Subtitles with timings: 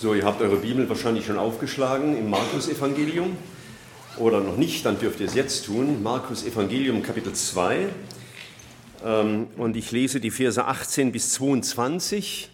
[0.00, 3.36] So, ihr habt eure Bibel wahrscheinlich schon aufgeschlagen im Markus-Evangelium
[4.16, 6.04] oder noch nicht, dann dürft ihr es jetzt tun.
[6.04, 7.88] Markus Evangelium Kapitel 2
[9.04, 12.48] ähm, und ich lese die Verse 18 bis 22.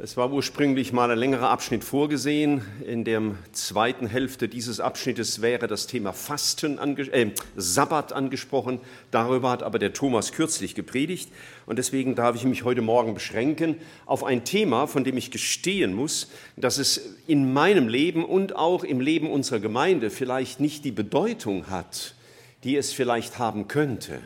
[0.00, 2.62] Es war ursprünglich mal ein längerer Abschnitt vorgesehen.
[2.86, 3.20] In der
[3.50, 8.78] zweiten Hälfte dieses Abschnittes wäre das Thema Fasten, ange äh, Sabbat angesprochen.
[9.10, 11.32] Darüber hat aber der Thomas kürzlich gepredigt.
[11.66, 13.74] Und deswegen darf ich mich heute Morgen beschränken
[14.06, 18.84] auf ein Thema, von dem ich gestehen muss, dass es in meinem Leben und auch
[18.84, 22.14] im Leben unserer Gemeinde vielleicht nicht die Bedeutung hat,
[22.62, 24.20] die es vielleicht haben könnte.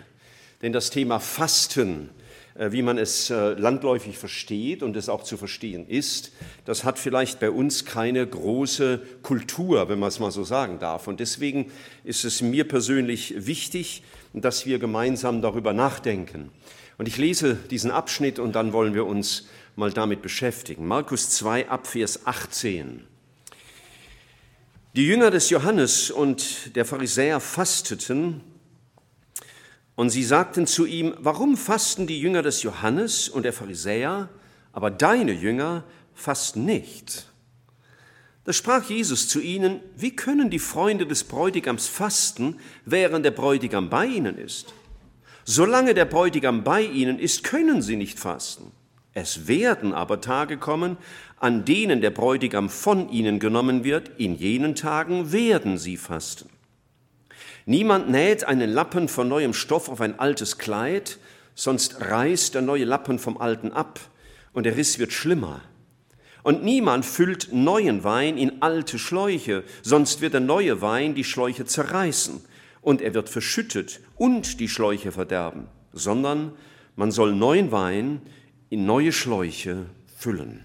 [0.60, 2.10] Denn das Thema Fasten,
[2.58, 6.32] wie man es äh, landläufig versteht und es auch zu verstehen ist,
[6.64, 11.08] das hat vielleicht bei uns keine große Kultur, wenn man es mal so sagen darf.
[11.08, 11.70] Und deswegen
[12.04, 14.02] ist es mir persönlich wichtig,
[14.34, 16.50] dass wir gemeinsam darüber nachdenken.
[16.98, 20.86] Und ich lese diesen Abschnitt und dann wollen wir uns mal damit beschäftigen.
[20.86, 23.04] Markus 2 ab Vers 18.
[24.94, 28.42] Die Jünger des Johannes und der Pharisäer fasteten,
[30.02, 34.28] und sie sagten zu ihm, warum fasten die Jünger des Johannes und der Pharisäer,
[34.72, 37.30] aber deine Jünger fasten nicht?
[38.42, 43.90] Da sprach Jesus zu ihnen, wie können die Freunde des Bräutigams fasten, während der Bräutigam
[43.90, 44.74] bei ihnen ist?
[45.44, 48.72] Solange der Bräutigam bei ihnen ist, können sie nicht fasten.
[49.14, 50.96] Es werden aber Tage kommen,
[51.38, 56.51] an denen der Bräutigam von ihnen genommen wird, in jenen Tagen werden sie fasten.
[57.64, 61.18] Niemand näht einen Lappen von neuem Stoff auf ein altes Kleid,
[61.54, 64.00] sonst reißt der neue Lappen vom alten ab
[64.52, 65.60] und der Riss wird schlimmer.
[66.42, 71.64] Und niemand füllt neuen Wein in alte Schläuche, sonst wird der neue Wein die Schläuche
[71.64, 72.40] zerreißen
[72.80, 76.52] und er wird verschüttet und die Schläuche verderben, sondern
[76.96, 78.22] man soll neuen Wein
[78.70, 79.86] in neue Schläuche
[80.16, 80.64] füllen.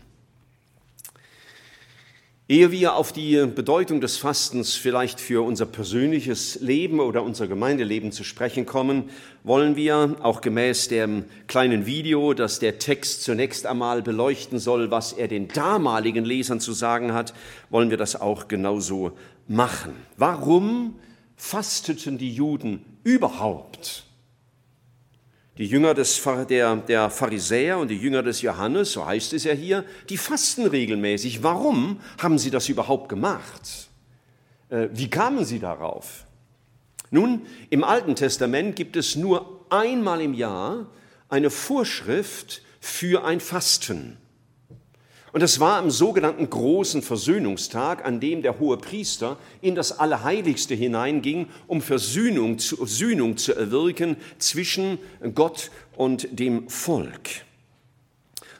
[2.49, 8.13] Ehe wir auf die Bedeutung des Fastens vielleicht für unser persönliches Leben oder unser Gemeindeleben
[8.13, 9.09] zu sprechen kommen,
[9.43, 15.11] wollen wir auch gemäß dem kleinen Video, das der Text zunächst einmal beleuchten soll, was
[15.11, 17.33] er den damaligen Lesern zu sagen hat,
[17.69, 19.11] wollen wir das auch genauso
[19.49, 19.91] machen.
[20.15, 20.95] Warum
[21.35, 24.06] fasteten die Juden überhaupt?
[25.57, 29.53] Die Jünger des, der, der Pharisäer und die Jünger des Johannes, so heißt es ja
[29.53, 31.41] hier, die fasten regelmäßig.
[31.41, 33.89] Warum haben sie das überhaupt gemacht?
[34.69, 36.25] Äh, wie kamen sie darauf?
[37.09, 40.87] Nun, im Alten Testament gibt es nur einmal im Jahr
[41.29, 44.17] eine Vorschrift für ein Fasten.
[45.37, 50.73] Und es war am sogenannten großen Versöhnungstag, an dem der hohe Priester in das Allerheiligste
[50.73, 54.97] hineinging, um Versöhnung zu, Versöhnung zu erwirken zwischen
[55.35, 57.29] Gott und dem Volk.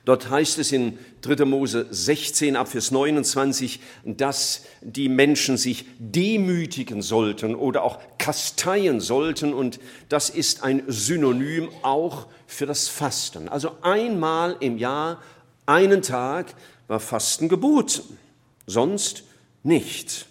[0.05, 1.45] Dort heißt es in 3.
[1.45, 9.51] Mose 16 ab Vers 29, dass die Menschen sich demütigen sollten oder auch kasteien sollten
[9.51, 13.49] und das ist ein Synonym auch für das Fasten.
[13.49, 15.19] Also einmal im Jahr
[15.67, 16.55] einen Tag
[16.87, 18.17] war Fasten geboten,
[18.65, 19.23] sonst
[19.63, 20.25] nicht.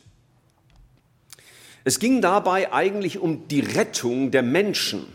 [1.84, 5.06] Es ging dabei eigentlich um die Rettung der Menschen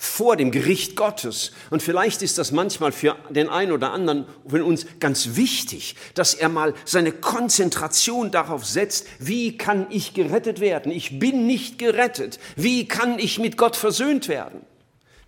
[0.00, 1.50] vor dem Gericht Gottes.
[1.70, 6.34] Und vielleicht ist das manchmal für den einen oder anderen von uns ganz wichtig, dass
[6.34, 10.92] er mal seine Konzentration darauf setzt, wie kann ich gerettet werden?
[10.92, 12.38] Ich bin nicht gerettet.
[12.54, 14.60] Wie kann ich mit Gott versöhnt werden?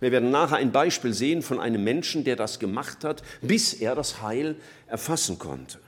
[0.01, 3.95] Wir werden nachher ein Beispiel sehen von einem Menschen, der das gemacht hat, bis er
[3.95, 4.55] das Heil
[4.87, 5.79] erfassen konnte.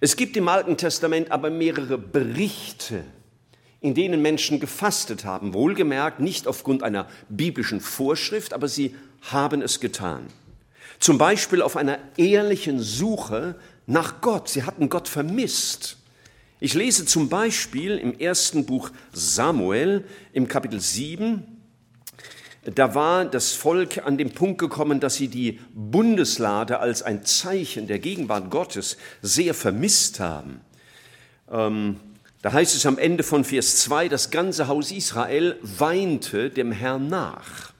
[0.00, 3.02] Es gibt im Alten Testament aber mehrere Berichte,
[3.80, 9.80] in denen Menschen gefastet haben, wohlgemerkt nicht aufgrund einer biblischen Vorschrift, aber sie haben es
[9.80, 10.28] getan.
[11.00, 14.48] Zum Beispiel auf einer ehrlichen Suche nach Gott.
[14.48, 15.96] Sie hatten Gott vermisst.
[16.60, 21.55] Ich lese zum Beispiel im ersten Buch Samuel im Kapitel 7,
[22.74, 27.86] da war das Volk an dem Punkt gekommen, dass sie die Bundeslade als ein Zeichen
[27.86, 30.60] der Gegenwart Gottes sehr vermisst haben.
[31.50, 32.00] Ähm,
[32.42, 37.08] da heißt es am Ende von Vers 2, das ganze Haus Israel weinte dem Herrn
[37.08, 37.72] nach.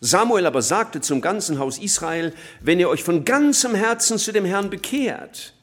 [0.00, 4.44] Samuel aber sagte zum ganzen Haus Israel, wenn ihr euch von ganzem Herzen zu dem
[4.44, 5.54] Herrn bekehrt,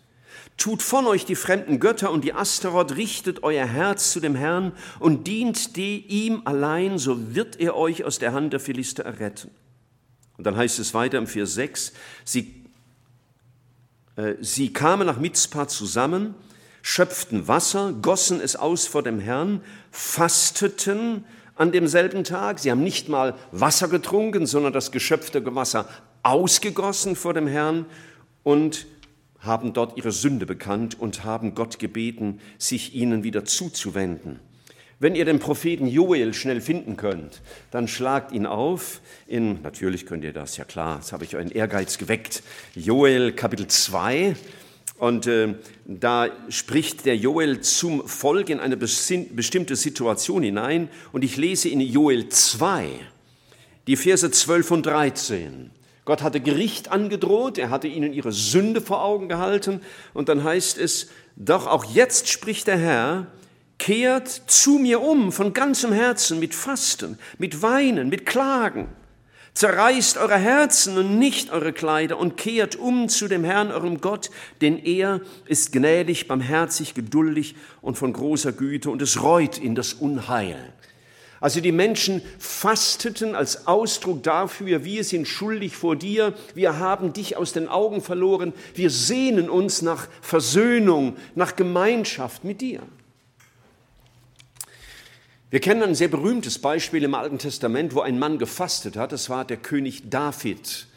[0.58, 4.72] Tut von euch die fremden Götter und die Asteroth, richtet euer Herz zu dem Herrn
[5.00, 9.52] und dient die ihm allein, so wird er euch aus der Hand der Philister erretten.
[10.38, 11.94] Und dann heißt es weiter im Vers 6,
[12.24, 12.64] sie,
[14.16, 16.36] äh, sie kamen nach Mitzpah zusammen,
[16.82, 19.62] schöpften Wasser, gossen es aus vor dem Herrn,
[19.92, 21.26] fasteten
[21.56, 22.60] an demselben Tag.
[22.60, 25.88] Sie haben nicht mal Wasser getrunken, sondern das geschöpfte Wasser
[26.24, 27.86] ausgegossen vor dem Herrn
[28.44, 28.86] und
[29.46, 34.40] haben dort ihre Sünde bekannt und haben Gott gebeten, sich ihnen wieder zuzuwenden.
[34.98, 40.24] Wenn ihr den Propheten Joel schnell finden könnt, dann schlagt ihn auf in, natürlich könnt
[40.24, 42.44] ihr das, ja klar, jetzt habe ich euren Ehrgeiz geweckt,
[42.76, 44.36] Joel Kapitel 2.
[44.98, 45.56] Und äh,
[45.86, 50.88] da spricht der Joel zum Volk in eine bestimmte Situation hinein.
[51.12, 52.88] Und ich lese in Joel 2,
[53.88, 55.72] die Verse 12 und 13.
[56.06, 59.82] Gott hatte Gericht angedroht, er hatte ihnen ihre Sünde vor Augen gehalten.
[60.14, 63.28] Und dann heißt es, doch auch jetzt spricht der Herr,
[63.80, 68.88] kehrt zu mir um von ganzem Herzen mit Fasten, mit Weinen, mit Klagen.
[69.56, 74.30] Zerreißt eure Herzen und nicht eure Kleider und kehrt um zu dem Herrn, eurem Gott,
[74.62, 79.94] denn er ist gnädig, barmherzig, geduldig und von großer Güte und es reut in das
[79.94, 80.74] Unheil.
[81.46, 87.38] Also die Menschen fasteten als Ausdruck dafür, wir sind schuldig vor dir, wir haben dich
[87.38, 92.82] aus den Augen verloren, wir sehnen uns nach Versöhnung, nach Gemeinschaft mit dir.
[95.52, 99.12] Wir kennen ein sehr berühmtes Beispiel im Alten Testament, wo ein Mann gefastet hat.
[99.12, 100.88] Das war der König David.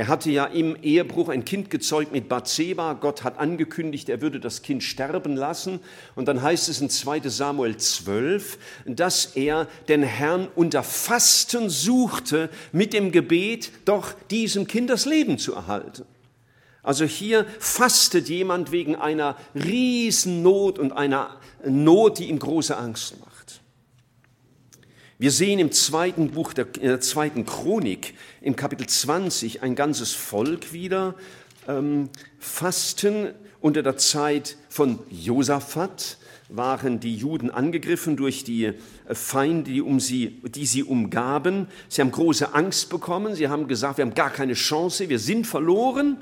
[0.00, 2.94] Er hatte ja im Ehebruch ein Kind gezeugt mit Bathseba.
[2.94, 5.78] Gott hat angekündigt, er würde das Kind sterben lassen.
[6.14, 12.48] Und dann heißt es in 2 Samuel 12, dass er den Herrn unter Fasten suchte
[12.72, 16.06] mit dem Gebet, doch diesem Kind das Leben zu erhalten.
[16.82, 23.29] Also hier fastet jemand wegen einer Riesennot und einer Not, die ihm große Angst macht.
[25.20, 30.72] Wir sehen im zweiten Buch der, der zweiten Chronik, im Kapitel 20, ein ganzes Volk
[30.72, 31.14] wieder
[31.68, 32.08] ähm,
[32.38, 33.34] fasten.
[33.60, 36.16] Unter der Zeit von Josaphat
[36.48, 38.74] waren die Juden angegriffen durch die äh,
[39.12, 41.66] Feinde, die, um sie, die sie umgaben.
[41.90, 43.34] Sie haben große Angst bekommen.
[43.34, 46.16] Sie haben gesagt, wir haben gar keine Chance, wir sind verloren.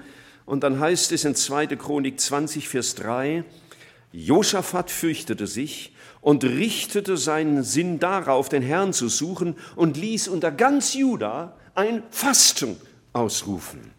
[0.45, 1.69] Und dann heißt es in 2.
[1.77, 3.45] Chronik 20, Vers 3,
[4.11, 10.51] Josaphat fürchtete sich und richtete seinen Sinn darauf, den Herrn zu suchen und ließ unter
[10.51, 12.77] ganz Juda ein Fasten
[13.13, 13.99] ausrufen.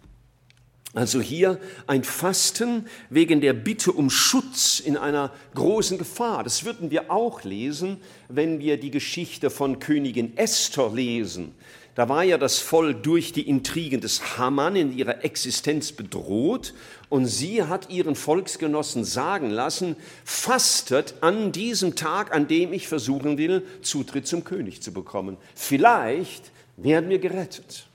[0.95, 6.43] Also hier ein Fasten wegen der Bitte um Schutz in einer großen Gefahr.
[6.43, 11.53] Das würden wir auch lesen, wenn wir die Geschichte von Königin Esther lesen.
[11.95, 16.73] Da war ja das Volk durch die Intrigen des Haman in ihrer Existenz bedroht
[17.09, 23.37] und sie hat ihren Volksgenossen sagen lassen, fastet an diesem Tag, an dem ich versuchen
[23.37, 25.37] will, Zutritt zum König zu bekommen.
[25.55, 27.87] Vielleicht werden wir gerettet.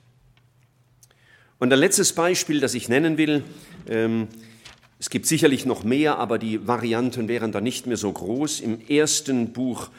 [1.58, 3.43] Und ein letztes Beispiel, das ich nennen will,
[3.88, 4.29] ähm,
[4.99, 8.61] es gibt sicherlich noch mehr, aber die Varianten wären da nicht mehr so groß.
[8.61, 9.90] Im ersten Buch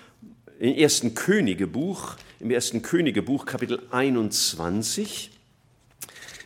[0.59, 5.31] im ersten Königebuch, im ersten Königebuch Kapitel 21.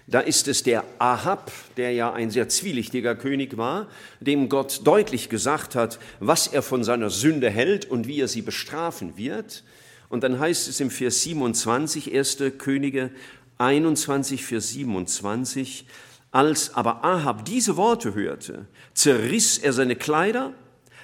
[0.08, 3.88] Da ist es der Ahab, der ja ein sehr zwielichtiger König war,
[4.20, 8.42] dem Gott deutlich gesagt hat, was er von seiner Sünde hält und wie er sie
[8.42, 9.64] bestrafen wird.
[10.10, 12.38] Und dann heißt es im Vers 27, 1.
[12.58, 13.12] Könige
[13.60, 15.86] 21, Vers 27,
[16.32, 18.66] als aber Ahab diese Worte hörte,
[18.96, 20.54] zerriss er seine Kleider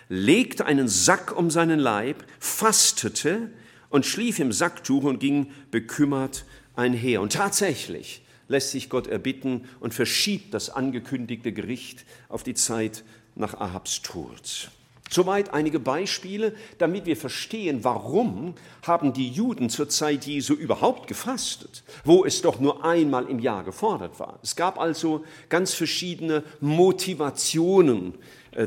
[0.10, 3.50] legte einen Sack um seinen Leib, fastete
[3.90, 7.22] und schlief im Sacktuch und ging bekümmert einher.
[7.22, 13.04] Und tatsächlich lässt sich Gott erbitten und verschiebt das angekündigte Gericht auf die Zeit
[13.36, 14.70] nach Ahabs Tod.
[15.10, 21.84] Soweit einige Beispiele, damit wir verstehen, warum haben die Juden zur Zeit Jesu überhaupt gefastet,
[22.04, 24.40] wo es doch nur einmal im Jahr gefordert war.
[24.42, 28.16] Es gab also ganz verschiedene Motivationen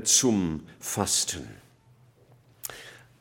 [0.05, 1.49] zum Fasten.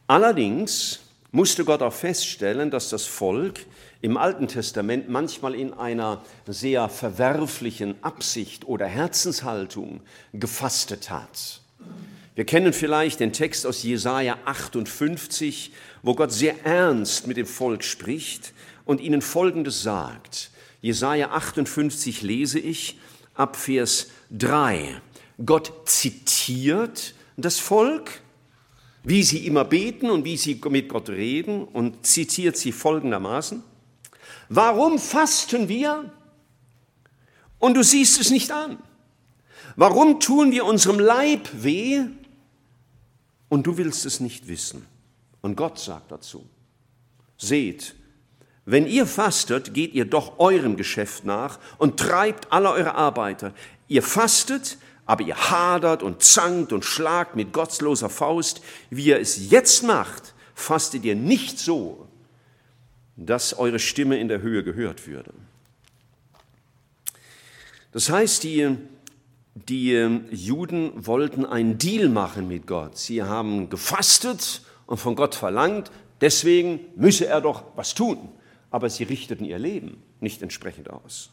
[0.07, 0.99] Allerdings
[1.31, 3.65] musste Gott auch feststellen, dass das Volk
[4.01, 10.01] im Alten Testament manchmal in einer sehr verwerflichen Absicht oder Herzenshaltung
[10.33, 11.61] gefastet hat.
[12.35, 17.83] Wir kennen vielleicht den Text aus Jesaja 58, wo Gott sehr ernst mit dem Volk
[17.83, 18.53] spricht
[18.85, 20.51] und ihnen Folgendes sagt.
[20.81, 22.99] Jesaja 58 lese ich
[23.33, 25.01] ab Vers 3.
[25.45, 28.21] Gott zitiert das Volk,
[29.03, 33.63] wie sie immer beten und wie sie mit Gott reden und zitiert sie folgendermaßen.
[34.49, 36.11] Warum fasten wir
[37.59, 38.77] und du siehst es nicht an?
[39.75, 42.01] Warum tun wir unserem Leib weh
[43.49, 44.85] und du willst es nicht wissen?
[45.41, 46.49] Und Gott sagt dazu,
[47.37, 47.95] seht,
[48.65, 53.53] wenn ihr fastet, geht ihr doch eurem Geschäft nach und treibt alle eure Arbeiter.
[53.87, 54.77] Ihr fastet,
[55.07, 60.35] aber ihr hadert und zankt und schlagt mit gottloser Faust, wie ihr es jetzt macht,
[60.53, 62.07] fastet ihr nicht so,
[63.15, 65.33] dass eure Stimme in der Höhe gehört würde.
[67.91, 68.77] Das heißt, die
[69.67, 72.97] die ähm, Juden wollten einen Deal machen mit Gott.
[72.97, 78.29] Sie haben gefastet und von Gott verlangt, deswegen müsse er doch was tun.
[78.69, 81.31] Aber sie richteten ihr Leben nicht entsprechend aus.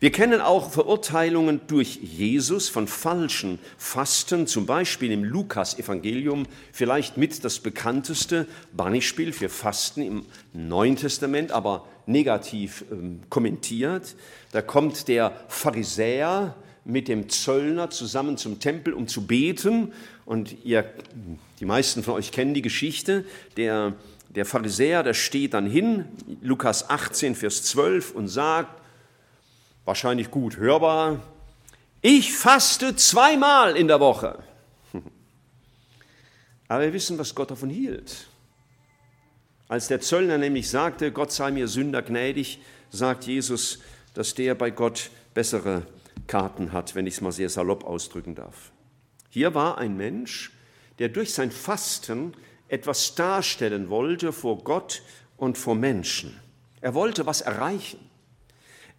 [0.00, 7.44] Wir kennen auch Verurteilungen durch Jesus von falschen Fasten, zum Beispiel im Lukas-Evangelium, vielleicht mit
[7.44, 14.16] das bekannteste Beispiel für Fasten im Neuen Testament, aber negativ ähm, kommentiert.
[14.52, 19.92] Da kommt der Pharisäer mit dem Zöllner zusammen zum Tempel, um zu beten.
[20.24, 20.84] Und ihr,
[21.60, 23.24] die meisten von euch kennen die Geschichte.
[23.56, 23.94] Der,
[24.30, 26.06] der Pharisäer, der steht dann hin,
[26.40, 28.79] Lukas 18, Vers 12, und sagt,
[29.84, 31.20] wahrscheinlich gut hörbar,
[32.02, 34.42] ich faste zweimal in der Woche.
[36.68, 38.26] Aber wir wissen, was Gott davon hielt.
[39.68, 42.60] Als der Zöllner nämlich sagte, Gott sei mir Sünder gnädig,
[42.90, 43.78] sagt Jesus,
[44.14, 45.86] dass der bei Gott bessere
[46.26, 48.72] Karten hat, wenn ich es mal sehr salopp ausdrücken darf.
[49.28, 50.52] Hier war ein Mensch,
[50.98, 52.34] der durch sein Fasten
[52.68, 55.02] etwas darstellen wollte vor Gott
[55.36, 56.38] und vor Menschen.
[56.80, 58.09] Er wollte was erreichen.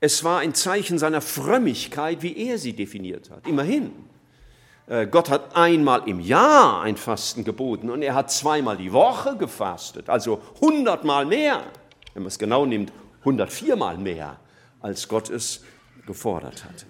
[0.03, 3.47] Es war ein Zeichen seiner Frömmigkeit, wie er sie definiert hat.
[3.47, 3.91] Immerhin,
[4.87, 9.37] äh, Gott hat einmal im Jahr ein Fasten geboten und er hat zweimal die Woche
[9.37, 11.63] gefastet, also hundertmal mehr,
[12.15, 14.39] wenn man es genau nimmt, 104 Mal mehr,
[14.79, 15.63] als Gott es
[16.07, 16.87] gefordert hatte.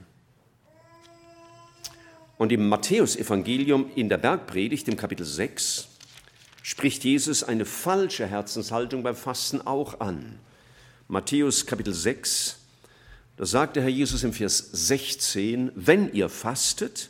[2.38, 5.90] Und im Matthäusevangelium in der Bergpredigt, im Kapitel 6,
[6.64, 10.40] spricht Jesus eine falsche Herzenshaltung beim Fasten auch an.
[11.10, 12.61] Matthäus Kapitel 6,
[13.42, 17.10] da sagt der Herr Jesus im Vers 16, wenn ihr fastet,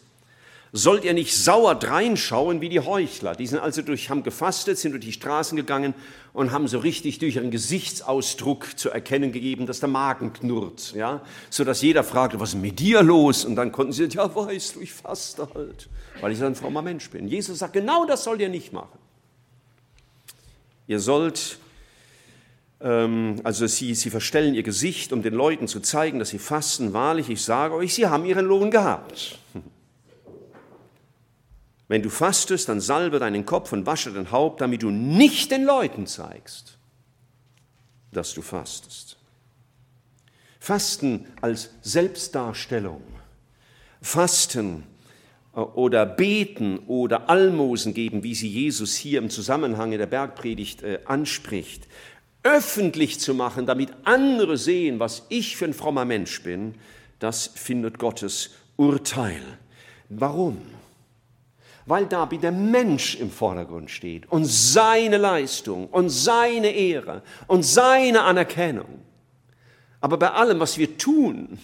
[0.71, 3.35] sollt ihr nicht sauer dreinschauen wie die Heuchler.
[3.35, 5.93] Die sind also durch, haben gefastet, sind durch die Straßen gegangen
[6.31, 11.21] und haben so richtig durch ihren Gesichtsausdruck zu erkennen gegeben, dass der Magen knurrt, ja,
[11.49, 13.43] so dass jeder fragte, was ist mit dir los?
[13.43, 15.89] Und dann konnten sie, ja, weißt du, ich faste halt,
[16.21, 17.27] weil ich ein frommer Mensch bin.
[17.27, 18.97] Jesus sagt, genau das sollt ihr nicht machen.
[20.87, 21.59] Ihr sollt
[22.83, 26.93] also sie, sie verstellen ihr Gesicht, um den Leuten zu zeigen, dass sie fasten.
[26.93, 29.37] Wahrlich, ich sage euch, sie haben ihren Lohn gehabt.
[31.87, 35.65] Wenn du fastest, dann salbe deinen Kopf und wasche dein Haupt, damit du nicht den
[35.65, 36.77] Leuten zeigst,
[38.11, 39.17] dass du fastest.
[40.59, 43.01] Fasten als Selbstdarstellung,
[44.01, 44.83] Fasten
[45.53, 50.83] äh, oder beten oder Almosen geben, wie sie Jesus hier im Zusammenhang in der Bergpredigt
[50.83, 51.87] äh, anspricht,
[52.43, 56.75] öffentlich zu machen, damit andere sehen, was ich für ein frommer Mensch bin,
[57.19, 59.41] das findet Gottes Urteil.
[60.09, 60.61] Warum?
[61.85, 68.21] weil da der Mensch im Vordergrund steht und seine Leistung und seine Ehre und seine
[68.21, 69.01] Anerkennung.
[69.99, 71.59] Aber bei allem, was wir tun,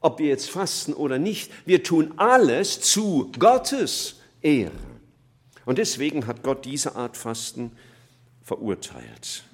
[0.00, 4.72] ob wir jetzt fasten oder nicht, wir tun alles zu Gottes Ehre.
[5.64, 7.70] Und deswegen hat Gott diese Art Fasten
[8.42, 9.44] verurteilt.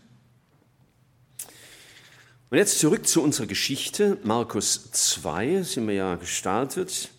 [2.51, 7.11] Und jetzt zurück zu unserer Geschichte, Markus 2 sind wir ja gestartet.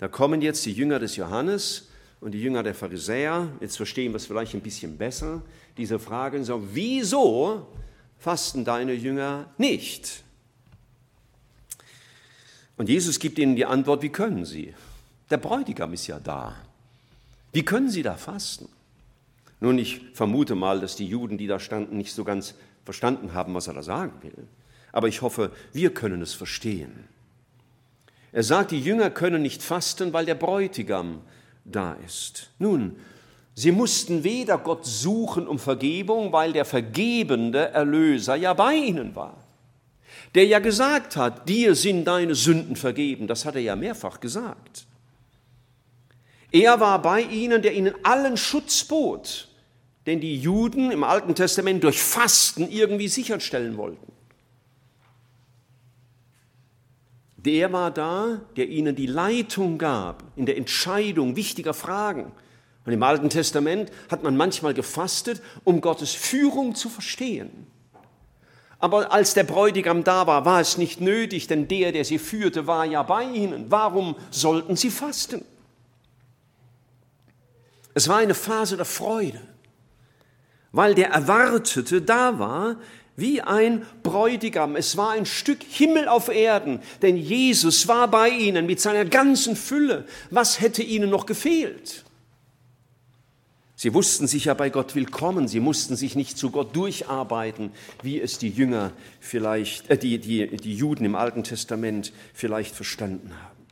[0.00, 1.86] Da kommen jetzt die Jünger des Johannes
[2.20, 5.42] und die Jünger der Pharisäer, jetzt verstehen wir es vielleicht ein bisschen besser,
[5.76, 7.68] diese fragen so, wieso
[8.18, 10.24] fasten deine Jünger nicht?
[12.76, 14.74] Und Jesus gibt ihnen die Antwort, wie können sie?
[15.30, 16.56] Der Bräutigam ist ja da.
[17.52, 18.68] Wie können sie da fasten?
[19.60, 22.54] Nun, ich vermute mal, dass die Juden, die da standen, nicht so ganz
[22.88, 24.48] verstanden haben, was er da sagen will.
[24.92, 27.04] Aber ich hoffe, wir können es verstehen.
[28.32, 31.20] Er sagt, die Jünger können nicht fasten, weil der Bräutigam
[31.66, 32.50] da ist.
[32.58, 32.96] Nun,
[33.54, 39.36] sie mussten weder Gott suchen um Vergebung, weil der vergebende Erlöser ja bei ihnen war.
[40.34, 44.86] Der ja gesagt hat, dir sind deine Sünden vergeben, das hat er ja mehrfach gesagt.
[46.50, 49.47] Er war bei ihnen, der ihnen allen Schutz bot,
[50.08, 54.10] den die Juden im Alten Testament durch Fasten irgendwie sicherstellen wollten.
[57.36, 62.32] Der war da, der ihnen die Leitung gab in der Entscheidung wichtiger Fragen.
[62.84, 67.66] Und im Alten Testament hat man manchmal gefastet, um Gottes Führung zu verstehen.
[68.78, 72.66] Aber als der Bräutigam da war, war es nicht nötig, denn der, der sie führte,
[72.66, 73.70] war ja bei ihnen.
[73.70, 75.44] Warum sollten sie fasten?
[77.94, 79.40] Es war eine Phase der Freude,
[80.72, 82.76] weil der Erwartete da war,
[83.16, 84.76] wie ein Bräutigam.
[84.76, 89.56] Es war ein Stück Himmel auf Erden, denn Jesus war bei ihnen mit seiner ganzen
[89.56, 90.06] Fülle.
[90.30, 92.04] Was hätte ihnen noch gefehlt?
[93.74, 97.70] Sie wussten sich ja bei Gott willkommen, sie mussten sich nicht zu Gott durcharbeiten,
[98.02, 103.32] wie es die Jünger vielleicht, äh, die, die, die Juden im Alten Testament vielleicht verstanden
[103.40, 103.66] haben.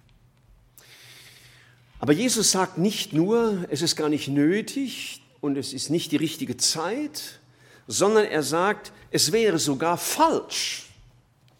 [1.98, 6.16] Aber Jesus sagt nicht nur, es ist gar nicht nötig und es ist nicht die
[6.16, 7.40] richtige Zeit,
[7.86, 10.86] sondern er sagt, es wäre sogar falsch,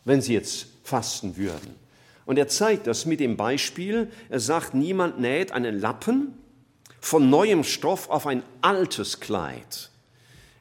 [0.04, 1.74] wenn sie jetzt fasten würden.
[2.26, 6.34] Und er zeigt das mit dem Beispiel, er sagt, niemand näht einen Lappen
[7.00, 9.90] von neuem Stoff auf ein altes Kleid.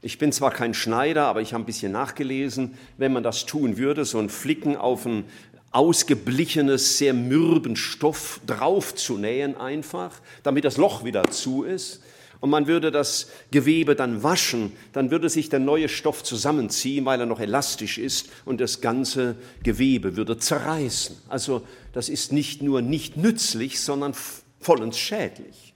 [0.03, 2.77] Ich bin zwar kein Schneider, aber ich habe ein bisschen nachgelesen.
[2.98, 5.25] Wenn man das tun würde, so ein Flicken auf ein
[5.72, 10.12] ausgeblichenes, sehr mürben Stoff drauf zu nähen einfach,
[10.44, 12.03] damit das Loch wieder zu ist,
[12.39, 17.20] und man würde das Gewebe dann waschen, dann würde sich der neue Stoff zusammenziehen, weil
[17.20, 21.18] er noch elastisch ist und das ganze Gewebe würde zerreißen.
[21.30, 21.62] Also
[21.94, 24.13] das ist nicht nur nicht nützlich, sondern
[24.60, 25.74] vollends schädlich.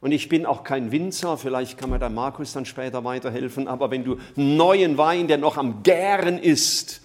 [0.00, 3.90] Und ich bin auch kein Winzer, vielleicht kann mir der Markus dann später weiterhelfen, aber
[3.90, 7.00] wenn du neuen Wein, der noch am Gären ist,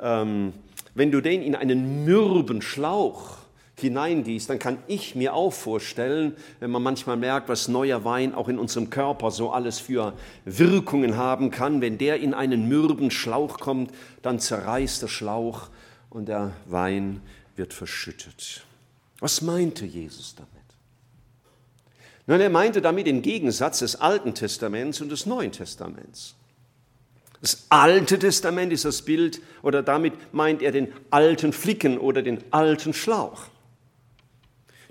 [0.00, 0.52] ähm,
[0.94, 3.41] wenn du den in einen mürben Schlauch
[3.82, 8.48] hineingießt, dann kann ich mir auch vorstellen, wenn man manchmal merkt, was neuer Wein auch
[8.48, 13.58] in unserem Körper so alles für Wirkungen haben kann, wenn der in einen mürben Schlauch
[13.58, 15.68] kommt, dann zerreißt der Schlauch
[16.10, 17.20] und der Wein
[17.56, 18.64] wird verschüttet.
[19.20, 20.48] Was meinte Jesus damit?
[22.26, 26.34] Nun, er meinte damit den Gegensatz des Alten Testaments und des Neuen Testaments.
[27.40, 32.38] Das Alte Testament ist das Bild, oder damit meint er den alten Flicken oder den
[32.52, 33.46] alten Schlauch.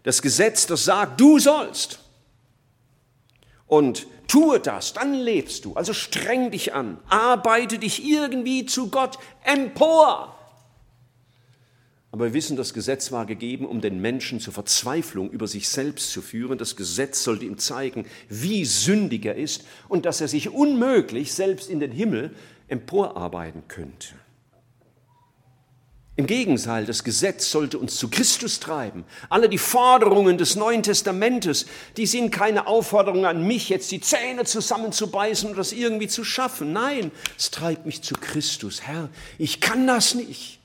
[0.03, 1.99] Das Gesetz, das sagt, du sollst.
[3.67, 5.73] Und tue das, dann lebst du.
[5.75, 10.37] Also streng dich an, arbeite dich irgendwie zu Gott empor.
[12.11, 16.11] Aber wir wissen, das Gesetz war gegeben, um den Menschen zur Verzweiflung über sich selbst
[16.11, 16.57] zu führen.
[16.57, 21.69] Das Gesetz sollte ihm zeigen, wie sündig er ist und dass er sich unmöglich selbst
[21.69, 22.35] in den Himmel
[22.67, 24.15] emporarbeiten könnte.
[26.21, 29.05] Im Gegenteil, das Gesetz sollte uns zu Christus treiben.
[29.29, 31.65] Alle die Forderungen des Neuen Testamentes,
[31.97, 36.73] die sind keine Aufforderung an mich, jetzt die Zähne zusammenzubeißen und das irgendwie zu schaffen.
[36.73, 38.83] Nein, es treibt mich zu Christus.
[38.83, 40.59] Herr, ich kann das nicht.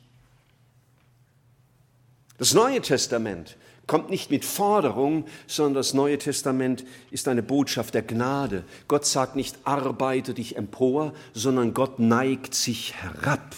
[2.36, 8.02] Das Neue Testament kommt nicht mit Forderung, sondern das Neue Testament ist eine Botschaft der
[8.02, 8.64] Gnade.
[8.88, 13.56] Gott sagt nicht, arbeite dich empor, sondern Gott neigt sich herab.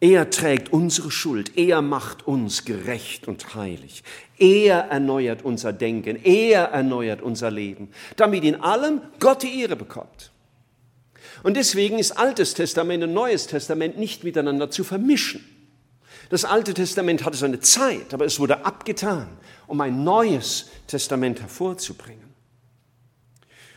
[0.00, 4.04] Er trägt unsere Schuld, er macht uns gerecht und heilig.
[4.38, 10.30] Er erneuert unser Denken, er erneuert unser Leben, damit in allem Gott die Ehre bekommt.
[11.42, 15.44] Und deswegen ist Altes Testament und Neues Testament nicht miteinander zu vermischen.
[16.30, 19.28] Das Alte Testament hatte seine Zeit, aber es wurde abgetan,
[19.66, 22.28] um ein neues Testament hervorzubringen.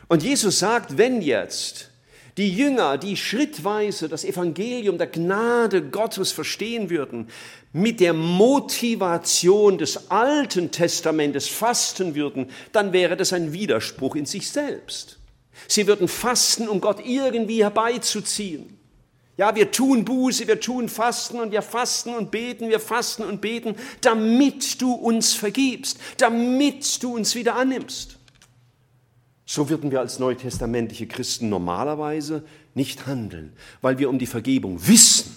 [0.07, 1.90] Und Jesus sagt, wenn jetzt
[2.37, 7.27] die Jünger, die schrittweise das Evangelium der Gnade Gottes verstehen würden,
[7.73, 14.49] mit der Motivation des Alten Testamentes fasten würden, dann wäre das ein Widerspruch in sich
[14.49, 15.19] selbst.
[15.67, 18.77] Sie würden fasten, um Gott irgendwie herbeizuziehen.
[19.37, 23.41] Ja, wir tun Buße, wir tun Fasten und wir fasten und beten, wir fasten und
[23.41, 28.17] beten, damit du uns vergibst, damit du uns wieder annimmst.
[29.45, 35.35] So würden wir als neutestamentliche Christen normalerweise nicht handeln, weil wir um die Vergebung wissen.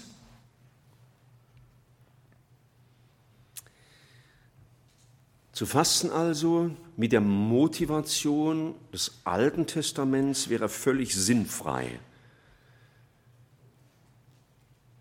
[5.55, 12.01] Zu fasten also mit der Motivation des Alten Testaments wäre völlig sinnfrei.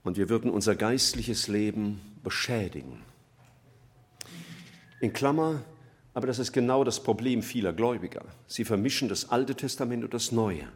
[0.04, 3.02] Und wir würden unser geistliches Leben beschädigen.
[5.00, 5.64] In Klammer,
[6.14, 8.24] aber das ist genau das Problem vieler Gläubiger.
[8.48, 10.68] Sie vermischen das Alte Testament und das Neue.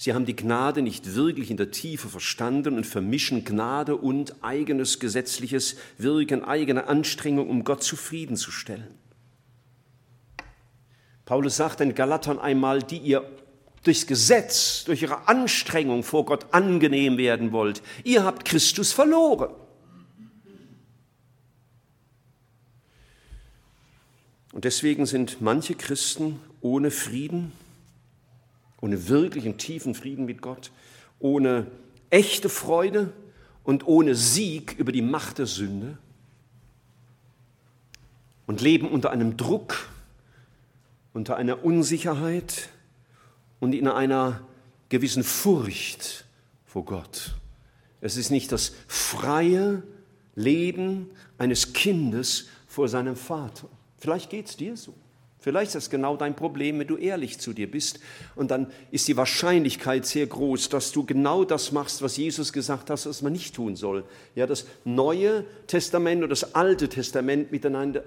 [0.00, 5.00] Sie haben die Gnade nicht wirklich in der Tiefe verstanden und vermischen Gnade und eigenes
[5.00, 8.94] gesetzliches Wirken, eigene Anstrengung, um Gott zufriedenzustellen.
[11.24, 13.28] Paulus sagt in Galatern einmal, die ihr
[13.82, 19.50] durchs Gesetz, durch ihre Anstrengung vor Gott angenehm werden wollt, ihr habt Christus verloren.
[24.58, 27.52] Und deswegen sind manche Christen ohne Frieden,
[28.80, 30.72] ohne wirklichen tiefen Frieden mit Gott,
[31.20, 31.68] ohne
[32.10, 33.12] echte Freude
[33.62, 35.96] und ohne Sieg über die Macht der Sünde
[38.48, 39.90] und leben unter einem Druck,
[41.12, 42.68] unter einer Unsicherheit
[43.60, 44.40] und in einer
[44.88, 46.24] gewissen Furcht
[46.66, 47.36] vor Gott.
[48.00, 49.84] Es ist nicht das freie
[50.34, 53.68] Leben eines Kindes vor seinem Vater.
[53.98, 54.94] Vielleicht geht es dir so.
[55.40, 58.00] Vielleicht ist das genau dein Problem, wenn du ehrlich zu dir bist.
[58.34, 62.90] Und dann ist die Wahrscheinlichkeit sehr groß, dass du genau das machst, was Jesus gesagt
[62.90, 64.04] hat, was man nicht tun soll.
[64.34, 68.04] Ja, das Neue Testament und das Alte Testament miteinander,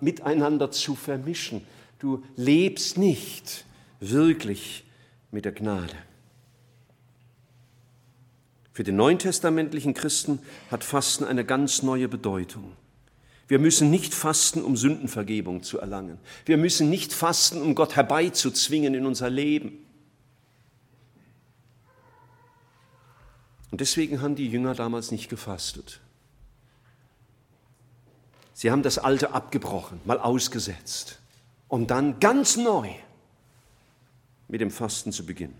[0.00, 1.62] miteinander zu vermischen.
[2.00, 3.64] Du lebst nicht
[4.00, 4.84] wirklich
[5.30, 5.94] mit der Gnade.
[8.72, 10.40] Für den neutestamentlichen Christen
[10.72, 12.72] hat Fasten eine ganz neue Bedeutung.
[13.46, 16.18] Wir müssen nicht fasten, um Sündenvergebung zu erlangen.
[16.46, 19.84] Wir müssen nicht fasten, um Gott herbeizuzwingen in unser Leben.
[23.70, 26.00] Und deswegen haben die Jünger damals nicht gefastet.
[28.54, 31.18] Sie haben das Alte abgebrochen, mal ausgesetzt,
[31.68, 32.88] um dann ganz neu
[34.48, 35.56] mit dem Fasten zu beginnen.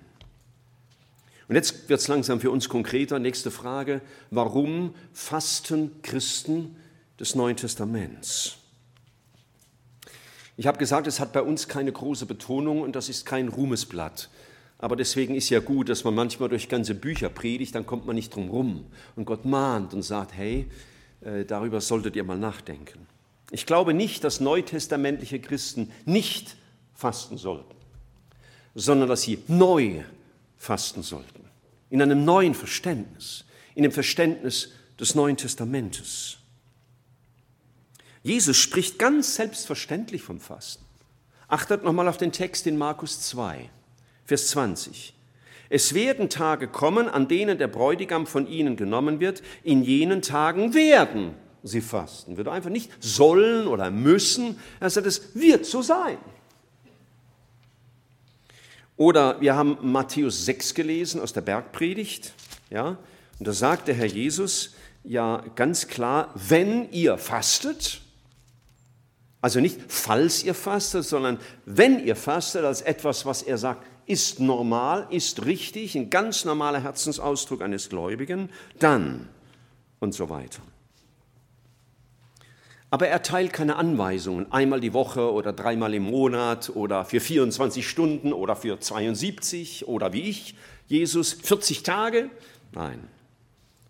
[1.49, 3.19] Und jetzt wird es langsam für uns konkreter.
[3.19, 6.77] Nächste Frage, warum fasten Christen
[7.19, 8.57] des Neuen Testaments.
[10.57, 14.29] Ich habe gesagt, es hat bei uns keine große Betonung und das ist kein Ruhmesblatt.
[14.79, 18.15] Aber deswegen ist ja gut, dass man manchmal durch ganze Bücher predigt, dann kommt man
[18.15, 18.87] nicht drum rum.
[19.17, 20.69] Und Gott mahnt und sagt, hey,
[21.23, 23.07] äh, darüber solltet ihr mal nachdenken.
[23.51, 26.57] Ich glaube nicht, dass neutestamentliche Christen nicht
[26.95, 27.75] fasten sollten,
[28.75, 30.03] sondern dass sie neu
[30.57, 31.45] fasten sollten.
[31.91, 36.39] In einem neuen Verständnis, in dem Verständnis des Neuen Testamentes.
[38.25, 40.83] Jesus spricht ganz selbstverständlich vom Fasten.
[41.47, 43.69] Achtet nochmal auf den Text in Markus 2,
[44.25, 45.15] Vers 20.
[45.69, 49.43] Es werden Tage kommen, an denen der Bräutigam von ihnen genommen wird.
[49.63, 52.39] In jenen Tagen werden sie fasten.
[52.39, 54.59] Wird einfach nicht sollen oder müssen.
[54.81, 56.17] Er sagt, es wird so sein.
[58.97, 62.33] Oder wir haben Matthäus 6 gelesen aus der Bergpredigt.
[62.71, 62.97] Ja,
[63.39, 68.01] und da sagt der Herr Jesus ja ganz klar, wenn ihr fastet,
[69.45, 74.41] also nicht, falls ihr fastet, sondern wenn ihr fastet, als etwas, was er sagt, ist
[74.41, 79.29] normal, ist richtig, ein ganz normaler Herzensausdruck eines Gläubigen, dann
[80.01, 80.63] und so weiter.
[82.89, 87.87] Aber er teilt keine Anweisungen, einmal die Woche oder dreimal im Monat oder für 24
[87.87, 90.55] Stunden oder für 72 oder wie ich,
[90.87, 92.31] Jesus, 40 Tage.
[92.73, 92.99] Nein,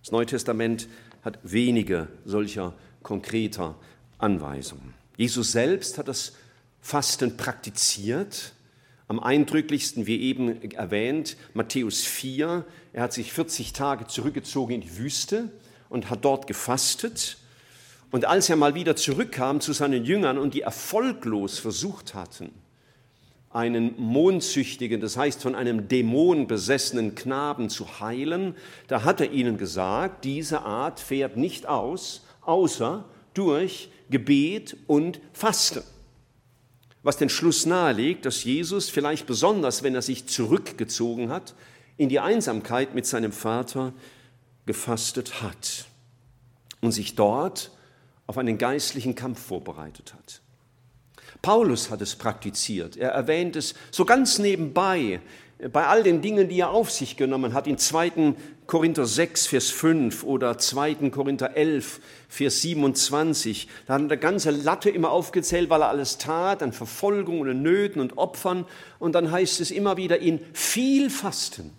[0.02, 0.88] das Neue Testament
[1.22, 3.76] hat wenige solcher konkreter
[4.18, 5.03] Anweisungen.
[5.16, 6.32] Jesus selbst hat das
[6.80, 8.52] Fasten praktiziert.
[9.06, 12.64] Am eindrücklichsten, wie eben erwähnt, Matthäus 4.
[12.92, 15.50] Er hat sich 40 Tage zurückgezogen in die Wüste
[15.88, 17.38] und hat dort gefastet.
[18.10, 22.50] Und als er mal wieder zurückkam zu seinen Jüngern und die erfolglos versucht hatten,
[23.50, 28.56] einen mondsüchtigen, das heißt von einem Dämon besessenen Knaben zu heilen,
[28.88, 35.82] da hat er ihnen gesagt, diese Art fährt nicht aus, außer durch Gebet und Fasten.
[37.02, 41.54] Was den Schluss nahelegt, dass Jesus vielleicht besonders, wenn er sich zurückgezogen hat,
[41.96, 43.92] in die Einsamkeit mit seinem Vater
[44.66, 45.86] gefastet hat
[46.80, 47.70] und sich dort
[48.26, 50.40] auf einen geistlichen Kampf vorbereitet hat.
[51.42, 52.96] Paulus hat es praktiziert.
[52.96, 55.20] Er erwähnt es so ganz nebenbei
[55.72, 58.34] bei all den Dingen, die er auf sich genommen hat, in 2.
[58.66, 61.10] Korinther 6, Vers 5 oder 2.
[61.10, 66.18] Korinther 11, Vers 27, da hat er eine ganze Latte immer aufgezählt, weil er alles
[66.18, 68.66] tat, an Verfolgungen und Nöten und Opfern.
[68.98, 71.70] Und dann heißt es immer wieder in viel Fasten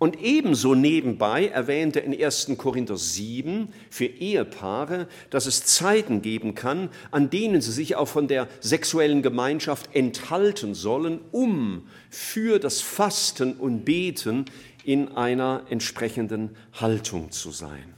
[0.00, 2.52] und ebenso nebenbei erwähnte in 1.
[2.56, 8.26] Korinther 7 für Ehepaare, dass es Zeiten geben kann, an denen sie sich auch von
[8.26, 14.46] der sexuellen Gemeinschaft enthalten sollen, um für das Fasten und Beten
[14.84, 17.94] in einer entsprechenden Haltung zu sein.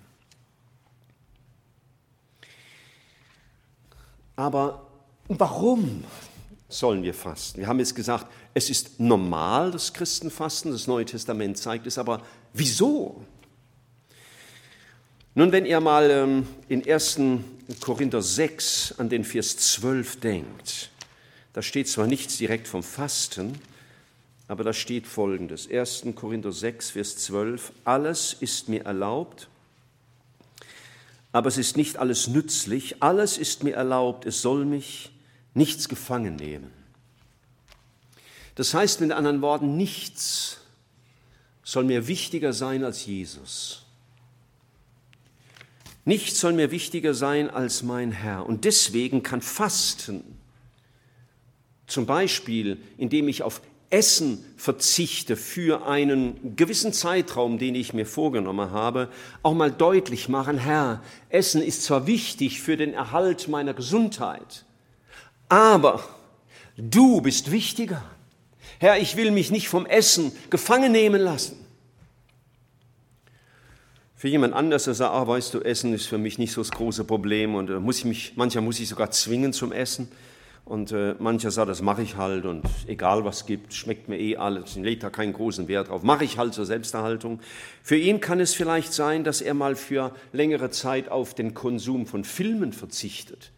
[4.35, 4.89] Aber
[5.29, 6.03] warum
[6.73, 7.61] sollen wir fasten?
[7.61, 12.23] Wir haben jetzt gesagt, es ist normal, das Christenfasten, das Neue Testament zeigt es, aber
[12.53, 13.25] wieso?
[15.35, 17.21] Nun, wenn ihr mal ähm, in 1.
[17.81, 20.91] Korinther 6 an den Vers 12 denkt,
[21.55, 23.59] da steht zwar nichts direkt vom Fasten,
[24.49, 26.05] aber da steht folgendes: 1.
[26.15, 29.49] Korinther 6, Vers 12: Alles ist mir erlaubt,
[31.33, 33.03] aber es ist nicht alles nützlich.
[33.03, 35.13] Alles ist mir erlaubt, es soll mich
[35.55, 36.71] nichts gefangen nehmen.
[38.55, 40.59] Das heißt mit anderen Worten, nichts
[41.63, 43.85] soll mir wichtiger sein als Jesus.
[46.05, 48.45] Nichts soll mir wichtiger sein als mein Herr.
[48.47, 50.25] Und deswegen kann Fasten,
[51.87, 53.63] zum Beispiel indem ich auf
[53.93, 59.11] Essen verzichte für einen gewissen Zeitraum, den ich mir vorgenommen habe,
[59.43, 64.65] auch mal deutlich machen, Herr, Essen ist zwar wichtig für den Erhalt meiner Gesundheit,
[65.53, 66.03] Aber
[66.79, 68.03] du bist wichtiger.
[68.79, 71.63] Herr, ich will mich nicht vom Essen gefangen nehmen lassen.
[74.15, 76.71] Für jemand anders, der sagt, ah, weißt du, Essen ist für mich nicht so das
[76.71, 80.09] große Problem und äh, muss ich mich, mancher muss ich sogar zwingen zum Essen.
[80.65, 84.39] Und äh, mancher sagt, das mache ich halt und egal was gibt, schmeckt mir eh
[84.39, 87.41] alles, ich lege da keinen großen Wert drauf, mache ich halt zur Selbsterhaltung.
[87.83, 92.07] Für ihn kann es vielleicht sein, dass er mal für längere Zeit auf den Konsum
[92.07, 93.53] von Filmen verzichtet,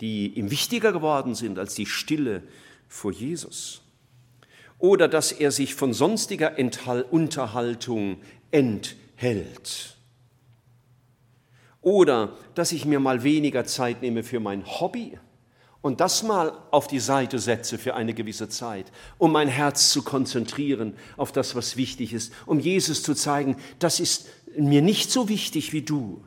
[0.00, 2.42] die ihm wichtiger geworden sind als die Stille
[2.88, 3.82] vor Jesus.
[4.78, 8.18] Oder dass er sich von sonstiger Enthal Unterhaltung
[8.50, 9.96] enthält.
[11.82, 15.18] Oder dass ich mir mal weniger Zeit nehme für mein Hobby
[15.82, 20.02] und das mal auf die Seite setze für eine gewisse Zeit, um mein Herz zu
[20.02, 25.28] konzentrieren auf das, was wichtig ist, um Jesus zu zeigen, das ist mir nicht so
[25.28, 26.22] wichtig wie du.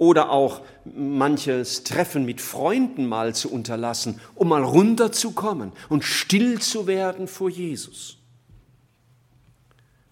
[0.00, 6.86] Oder auch manches Treffen mit Freunden mal zu unterlassen, um mal runterzukommen und still zu
[6.86, 8.16] werden vor Jesus.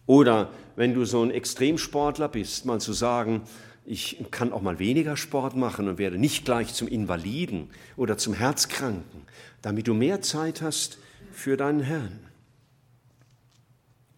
[0.04, 3.44] Oder wenn du so ein Extremsportler bist, mal zu sagen,
[3.86, 8.34] ich kann auch mal weniger Sport machen und werde nicht gleich zum Invaliden oder zum
[8.34, 9.22] Herzkranken,
[9.62, 10.98] damit du mehr Zeit hast
[11.32, 12.20] für deinen Herrn.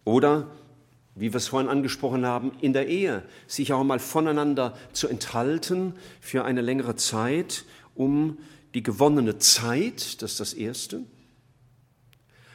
[0.03, 0.47] Oder,
[1.15, 5.93] wie wir es vorhin angesprochen haben, in der Ehe, sich auch mal voneinander zu enthalten
[6.19, 8.37] für eine längere Zeit, um
[8.73, 11.03] die gewonnene Zeit, das ist das Erste,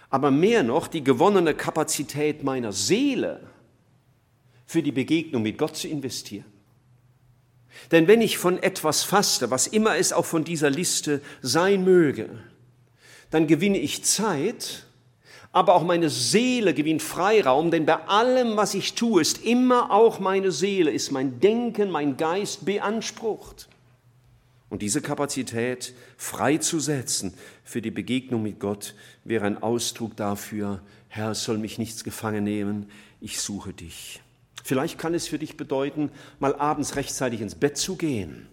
[0.09, 3.41] aber mehr noch die gewonnene Kapazität meiner Seele
[4.65, 6.47] für die Begegnung mit Gott zu investieren.
[7.91, 12.31] Denn wenn ich von etwas faste, was immer es auch von dieser Liste sein möge,
[13.31, 14.86] dann gewinne ich Zeit,
[15.57, 20.21] aber auch meine Seele gewinnt Freiraum, denn bei allem, was ich tue, ist immer auch
[20.21, 23.67] meine Seele, ist mein Denken, mein Geist beansprucht.
[24.69, 27.33] Und diese Kapazität freizusetzen
[27.65, 32.91] für die Begegnung mit Gott wäre ein Ausdruck dafür, Herr, soll mich nichts gefangen nehmen,
[33.23, 34.21] ich suche dich.
[34.63, 38.47] Vielleicht kann es für dich bedeuten, mal abends rechtzeitig ins Bett zu gehen,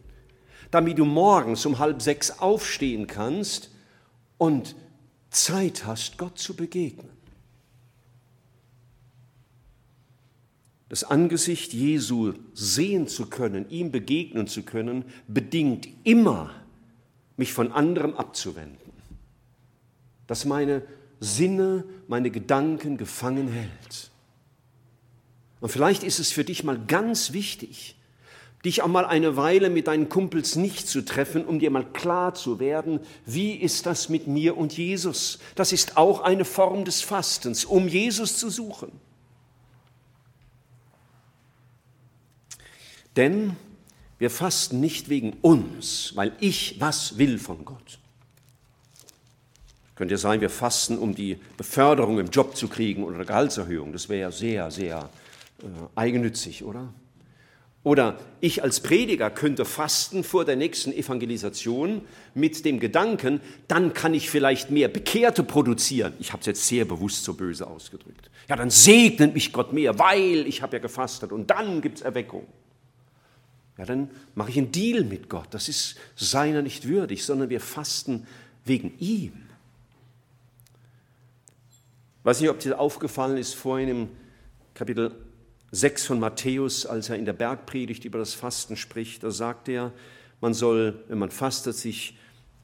[0.71, 3.71] damit du morgens um halb sechs aufstehen kannst
[4.37, 4.77] und
[5.33, 7.09] Zeit hast, Gott zu begegnen.
[10.89, 16.51] Das Angesicht Jesu sehen zu können, ihm begegnen zu können, bedingt immer,
[17.35, 18.93] mich von anderem abzuwenden.
[20.27, 20.83] Dass meine
[21.19, 24.11] Sinne, meine Gedanken gefangen hält.
[25.61, 27.95] Und vielleicht ist es für dich mal ganz wichtig,
[28.65, 32.33] dich auch mal eine Weile mit deinen Kumpels nicht zu treffen, um dir mal klar
[32.33, 35.39] zu werden, wie ist das mit mir und Jesus?
[35.55, 38.91] Das ist auch eine Form des Fastens, um Jesus zu suchen.
[43.15, 43.55] Denn
[44.17, 47.99] wir fasten nicht wegen uns, weil ich was will von Gott.
[49.95, 53.91] Könnte ja sein, wir fasten, um die Beförderung im Job zu kriegen oder eine Gehaltserhöhung.
[53.91, 55.09] Das wäre ja sehr, sehr
[55.61, 56.91] äh, eigennützig, oder?
[57.83, 62.01] Oder ich als Prediger könnte fasten vor der nächsten Evangelisation
[62.33, 66.13] mit dem Gedanken, dann kann ich vielleicht mehr Bekehrte produzieren.
[66.19, 68.29] Ich habe es jetzt sehr bewusst so böse ausgedrückt.
[68.47, 72.01] Ja, dann segnet mich Gott mehr, weil ich habe ja gefastet und dann gibt es
[72.03, 72.47] Erweckung.
[73.77, 75.47] Ja, dann mache ich einen Deal mit Gott.
[75.51, 78.27] Das ist seiner nicht würdig, sondern wir fasten
[78.63, 79.33] wegen ihm.
[82.23, 84.09] Weiß nicht, ob dir aufgefallen ist, vorhin im
[84.73, 85.11] Kapitel
[85.73, 89.91] 6 von Matthäus, als er in der Bergpredigt über das Fasten spricht, da sagt er,
[90.39, 92.15] man soll, wenn man fastet, sich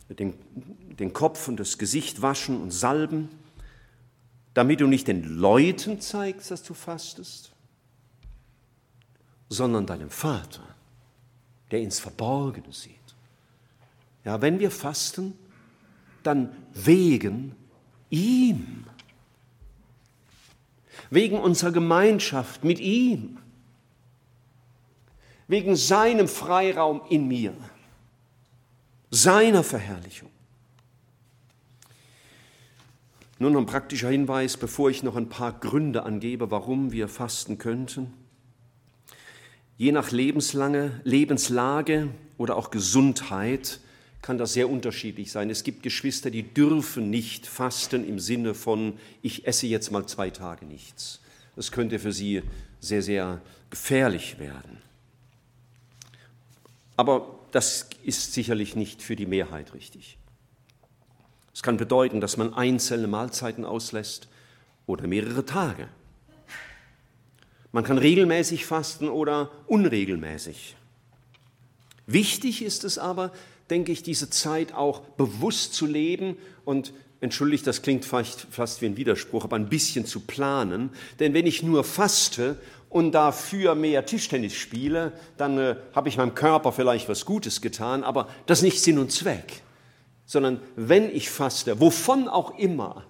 [0.09, 0.35] den,
[0.99, 3.29] den Kopf und das Gesicht waschen und salben,
[4.53, 7.51] damit du nicht den Leuten zeigst, dass du fastest,
[9.49, 10.63] sondern deinem Vater,
[11.71, 12.93] der ins Verborgene sieht.
[14.23, 15.33] Ja, wenn wir fasten,
[16.21, 17.55] dann wegen
[18.11, 18.85] ihm
[21.09, 23.37] wegen unserer Gemeinschaft mit ihm,
[25.47, 27.53] wegen seinem Freiraum in mir,
[29.11, 30.29] seiner Verherrlichung.
[33.39, 37.57] Nun noch ein praktischer Hinweis, bevor ich noch ein paar Gründe angebe, warum wir fasten
[37.57, 38.13] könnten.
[39.77, 43.79] Je nach lebenslange, Lebenslage oder auch Gesundheit
[44.21, 45.49] kann das sehr unterschiedlich sein.
[45.49, 50.29] Es gibt Geschwister, die dürfen nicht fasten im Sinne von, ich esse jetzt mal zwei
[50.29, 51.21] Tage nichts.
[51.55, 52.43] Das könnte für sie
[52.79, 54.77] sehr, sehr gefährlich werden.
[56.95, 60.17] Aber das ist sicherlich nicht für die Mehrheit richtig.
[61.53, 64.27] Es kann bedeuten, dass man einzelne Mahlzeiten auslässt
[64.85, 65.87] oder mehrere Tage.
[67.71, 70.75] Man kann regelmäßig fasten oder unregelmäßig.
[72.07, 73.31] Wichtig ist es aber,
[73.69, 78.85] denke ich, diese Zeit auch bewusst zu leben und entschuldigt, das klingt fast, fast wie
[78.85, 80.89] ein Widerspruch, aber ein bisschen zu planen.
[81.19, 82.57] Denn wenn ich nur faste
[82.89, 88.03] und dafür mehr Tischtennis spiele, dann äh, habe ich meinem Körper vielleicht was Gutes getan,
[88.03, 89.61] aber das ist nicht Sinn und Zweck.
[90.25, 93.05] Sondern wenn ich faste, wovon auch immer,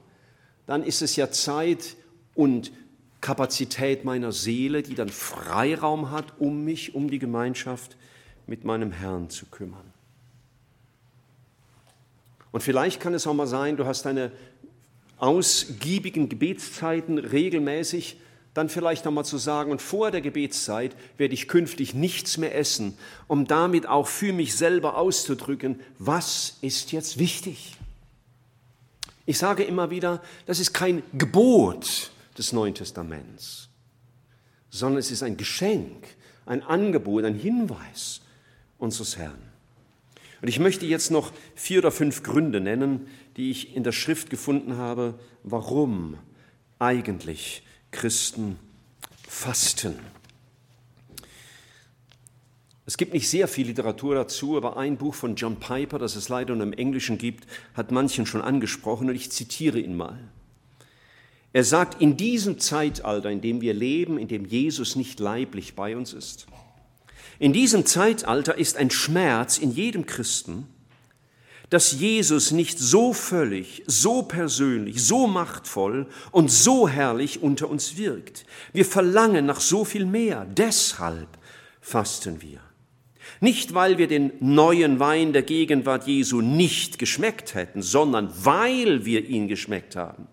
[0.65, 1.95] dann ist es ja Zeit
[2.33, 2.71] und
[3.21, 7.97] Kapazität meiner Seele, die dann Freiraum hat, um mich, um die Gemeinschaft
[8.47, 9.93] mit meinem Herrn zu kümmern.
[12.51, 14.31] Und vielleicht kann es auch mal sein, du hast deine
[15.17, 18.17] ausgiebigen Gebetszeiten regelmäßig,
[18.53, 22.97] dann vielleicht nochmal zu sagen, und vor der Gebetszeit werde ich künftig nichts mehr essen,
[23.27, 27.75] um damit auch für mich selber auszudrücken, was ist jetzt wichtig.
[29.25, 33.69] Ich sage immer wieder, das ist kein Gebot des Neuen Testaments,
[34.71, 36.07] sondern es ist ein Geschenk,
[36.47, 38.21] ein Angebot, ein Hinweis
[38.79, 39.48] unseres Herrn.
[40.41, 44.29] Und ich möchte jetzt noch vier oder fünf Gründe nennen, die ich in der Schrift
[44.29, 46.17] gefunden habe, warum
[46.79, 48.57] eigentlich Christen
[49.27, 49.95] fasten.
[52.85, 56.27] Es gibt nicht sehr viel Literatur dazu, aber ein Buch von John Piper, das es
[56.27, 60.17] leider nur im Englischen gibt, hat manchen schon angesprochen und ich zitiere ihn mal.
[61.53, 65.95] Er sagt, in diesem Zeitalter, in dem wir leben, in dem Jesus nicht leiblich bei
[65.95, 66.47] uns ist,
[67.39, 70.67] in diesem Zeitalter ist ein Schmerz in jedem Christen,
[71.69, 78.45] dass Jesus nicht so völlig, so persönlich, so machtvoll und so herrlich unter uns wirkt.
[78.73, 80.45] Wir verlangen nach so viel mehr.
[80.45, 81.29] Deshalb
[81.79, 82.59] fasten wir.
[83.39, 89.25] Nicht, weil wir den neuen Wein der Gegenwart Jesu nicht geschmeckt hätten, sondern weil wir
[89.25, 90.27] ihn geschmeckt haben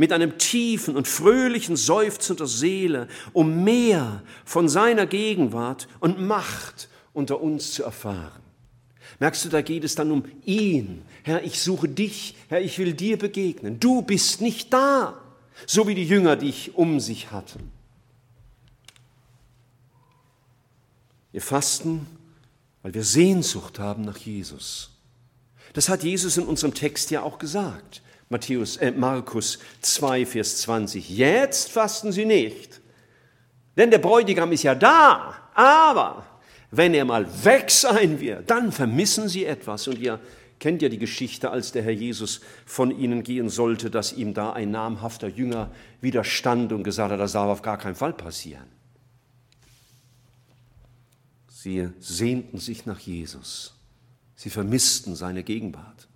[0.00, 6.88] mit einem tiefen und fröhlichen Seufzen der Seele, um mehr von seiner Gegenwart und Macht
[7.12, 8.40] unter uns zu erfahren.
[9.18, 11.02] Merkst du, da geht es dann um ihn.
[11.22, 12.34] Herr, ich suche dich.
[12.48, 13.78] Herr, ich will dir begegnen.
[13.78, 15.20] Du bist nicht da,
[15.66, 17.70] so wie die Jünger dich um sich hatten.
[21.30, 22.06] Wir fasten,
[22.80, 24.92] weil wir Sehnsucht haben nach Jesus.
[25.74, 28.00] Das hat Jesus in unserem Text ja auch gesagt.
[28.30, 31.10] Matthäus, äh, Markus 2, Vers 20.
[31.10, 32.80] Jetzt fasten sie nicht,
[33.76, 36.24] denn der Bräutigam ist ja da, aber
[36.70, 39.88] wenn er mal weg sein wird, dann vermissen sie etwas.
[39.88, 40.20] Und ihr
[40.60, 44.52] kennt ja die Geschichte, als der Herr Jesus von ihnen gehen sollte, dass ihm da
[44.52, 48.68] ein namhafter Jünger widerstand und gesagt hat, das darf auf gar keinen Fall passieren.
[51.48, 53.74] Sie sehnten sich nach Jesus.
[54.36, 56.06] Sie vermissten seine Gegenwart.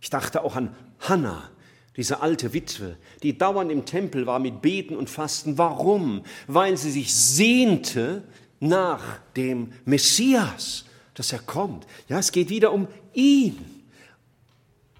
[0.00, 1.50] Ich dachte auch an Hannah,
[1.96, 5.58] diese alte Witwe, die dauernd im Tempel war mit Beten und Fasten.
[5.58, 6.22] Warum?
[6.46, 8.22] Weil sie sich sehnte
[8.60, 10.84] nach dem Messias,
[11.14, 11.86] dass er kommt.
[12.08, 13.82] Ja, es geht wieder um ihn.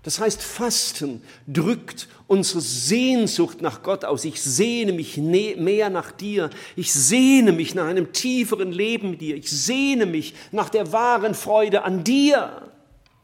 [0.03, 4.25] Das heißt, Fasten drückt unsere Sehnsucht nach Gott aus.
[4.25, 6.51] Ich sehne mich mehr nach dir.
[6.75, 9.37] Ich sehne mich nach einem tieferen Leben mit dir.
[9.37, 12.73] Ich sehne mich nach der wahren Freude an dir.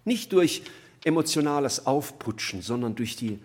[0.04, 0.62] Nicht durch
[1.04, 3.38] emotionales Aufputschen, sondern durch die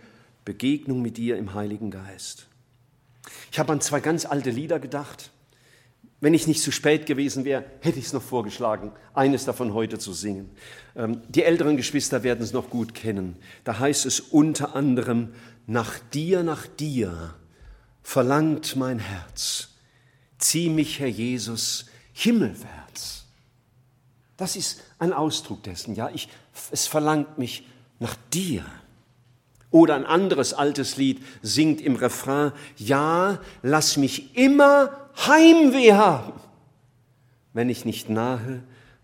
[0.46, 2.48] Begegnung mit dir im Heiligen Geist.
[3.52, 5.32] Ich habe an zwei ganz alte Lieder gedacht.
[6.20, 10.00] Wenn ich nicht zu spät gewesen wäre, hätte ich es noch vorgeschlagen, eines davon heute
[10.00, 10.50] zu singen.
[10.96, 13.36] Ähm, die älteren Geschwister werden es noch gut kennen.
[13.66, 15.34] Da heißt es unter anderem,
[15.68, 17.36] nach dir, nach dir
[18.02, 19.70] verlangt mein Herz.
[20.38, 23.26] Zieh mich, Herr Jesus, himmelwärts.
[24.38, 26.10] Das ist ein Ausdruck dessen, ja.
[26.14, 26.28] Ich
[26.72, 27.66] es verlangt mich
[28.00, 28.66] nach dir.
[29.72, 34.92] Oder ein anderes altes Lied singt im Refrain, ja, lass mich immer
[35.26, 36.34] Heimweh haben,
[37.54, 38.64] wenn ich nicht nahe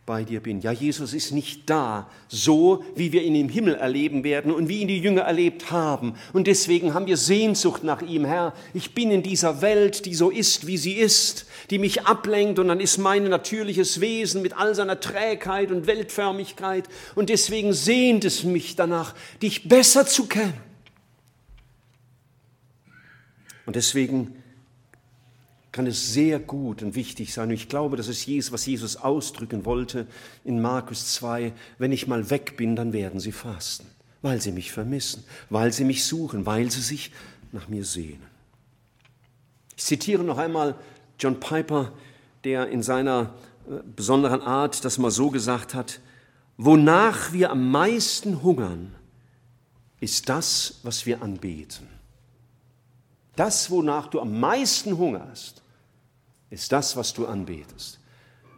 [0.09, 0.59] bei dir bin.
[0.61, 4.79] Ja, Jesus ist nicht da, so wie wir ihn im Himmel erleben werden und wie
[4.79, 6.15] ihn die Jünger erlebt haben.
[6.33, 8.55] Und deswegen haben wir Sehnsucht nach ihm, Herr.
[8.73, 12.69] Ich bin in dieser Welt, die so ist, wie sie ist, die mich ablenkt und
[12.69, 16.85] dann ist mein natürliches Wesen mit all seiner Trägheit und Weltförmigkeit.
[17.13, 20.55] Und deswegen sehnt es mich danach, dich besser zu kennen.
[23.67, 24.38] Und deswegen
[25.71, 27.49] kann es sehr gut und wichtig sein.
[27.49, 30.07] Und ich glaube, das ist Jesus, was Jesus ausdrücken wollte
[30.43, 31.53] in Markus 2.
[31.77, 33.85] Wenn ich mal weg bin, dann werden sie fasten,
[34.21, 37.11] weil sie mich vermissen, weil sie mich suchen, weil sie sich
[37.51, 38.23] nach mir sehnen.
[39.77, 40.75] Ich zitiere noch einmal
[41.19, 41.91] John Piper,
[42.43, 43.33] der in seiner
[43.69, 45.99] äh, besonderen Art das mal so gesagt hat,
[46.57, 48.95] wonach wir am meisten hungern,
[49.99, 51.98] ist das, was wir anbeten.
[53.39, 55.61] Das, wonach du am meisten hungerst,
[56.49, 57.99] ist das, was du anbetest.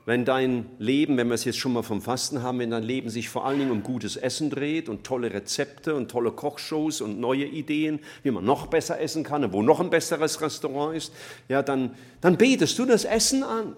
[0.05, 3.11] wenn dein Leben, wenn wir es jetzt schon mal vom Fasten haben, wenn dein Leben
[3.11, 7.19] sich vor allen Dingen um gutes Essen dreht und tolle Rezepte und tolle Kochshows und
[7.19, 11.13] neue Ideen, wie man noch besser essen kann und wo noch ein besseres Restaurant ist,
[11.47, 13.75] ja, dann, dann betest du das Essen an.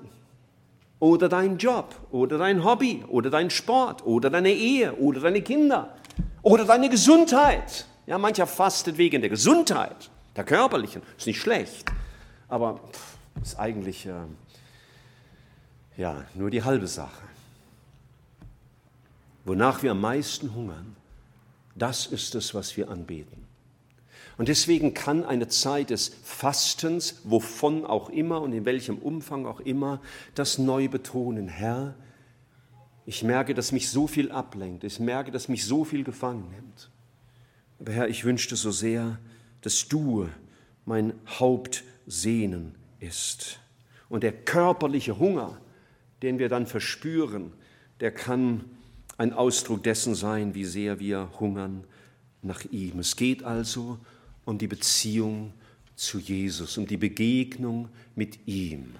[1.00, 5.98] Oder deinen Job, oder dein Hobby, oder dein Sport, oder deine Ehe, oder deine Kinder,
[6.44, 7.88] oder deine Gesundheit.
[8.08, 11.92] Ja, mancher fastet wegen der Gesundheit, der körperlichen, ist nicht schlecht,
[12.48, 12.80] aber
[13.42, 14.06] ist eigentlich...
[14.06, 14.26] Äh,
[15.98, 17.22] ja, nur die halbe Sache.
[19.46, 20.96] Wonach wir am meisten hungern,
[21.76, 23.44] das ist es, was wir anbeten.
[24.38, 29.60] Und deswegen kann eine Zeit des Fastens, wovon auch immer und in welchem Umfang auch
[29.60, 30.02] immer,
[30.34, 31.48] das neu betonen.
[31.48, 31.94] Herr,
[33.06, 34.84] ich merke, dass mich so viel ablenkt.
[34.84, 36.90] Ich merke, dass mich so viel gefangen nimmt.
[37.80, 39.20] Aber Herr, ich wünschte so sehr,
[39.64, 40.30] dass du
[40.86, 43.60] mein Hauptsehnen ist.
[44.10, 45.60] Und der körperliche Hunger,
[46.22, 47.52] den wir dann verspüren,
[48.00, 48.66] der kann
[49.18, 51.86] ein Ausdruck dessen sein, wie sehr wir hungern
[52.42, 53.00] nach ihm.
[53.00, 53.98] Es geht also
[54.46, 55.54] um die Beziehung
[55.96, 58.96] zu Jesus, um die Begegnung mit ihm.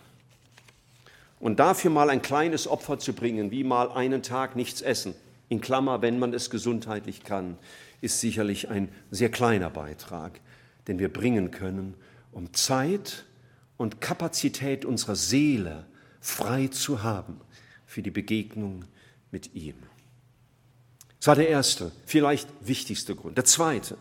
[1.40, 5.14] Und dafür mal ein kleines Opfer zu bringen, wie mal einen Tag nichts essen,
[5.50, 7.58] in Klammer, wenn man es gesundheitlich kann,
[8.02, 10.40] ist sicherlich ein sehr kleiner Beitrag,
[10.88, 11.96] den wir bringen können,
[12.32, 13.26] um Zeit
[13.78, 15.86] und Kapazität unserer Seele
[16.20, 17.42] frei zu haben
[17.86, 18.86] für die Begegnung
[19.32, 19.76] mit ihm.
[21.20, 23.38] Das war der erste, vielleicht wichtigste Grund.
[23.38, 23.98] Der zweite.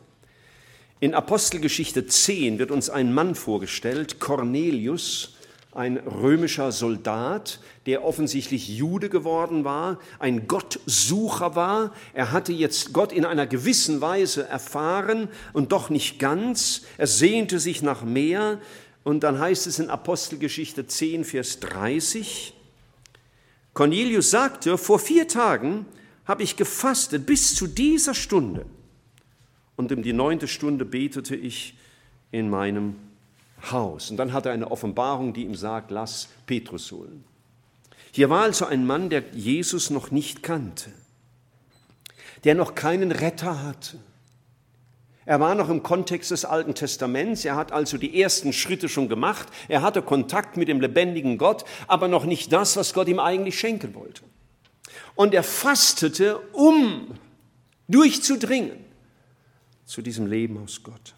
[0.99, 5.32] In Apostelgeschichte 10 wird uns ein Mann vorgestellt, Cornelius,
[5.73, 11.93] ein römischer Soldat, der offensichtlich Jude geworden war, ein Gottsucher war.
[12.12, 16.83] Er hatte jetzt Gott in einer gewissen Weise erfahren und doch nicht ganz.
[16.99, 18.61] Er sehnte sich nach mehr.
[19.03, 22.55] Und dann heißt es in Apostelgeschichte 10, Vers 30,
[23.75, 25.87] Cornelius sagte, vor vier Tagen
[26.27, 28.66] habe ich gefastet bis zu dieser Stunde.
[29.77, 31.75] Und um die neunte Stunde betete ich
[32.31, 32.97] in meinem
[33.70, 34.10] Haus.
[34.10, 37.24] Und dann hat er eine Offenbarung, die ihm sagt, lass Petrus holen.
[38.10, 40.90] Hier war also ein Mann, der Jesus noch nicht kannte,
[42.44, 43.98] der noch keinen Retter hatte
[45.24, 49.08] er war noch im Kontext des Alten Testaments, er hat also die ersten Schritte schon
[49.08, 53.20] gemacht, er hatte Kontakt mit dem lebendigen Gott, aber noch nicht das, was Gott ihm
[53.20, 54.22] eigentlich schenken wollte.
[55.14, 57.14] Und er fastete, um
[57.88, 58.72] durchzudringen
[59.84, 61.14] zu diesem Leben aus Gott.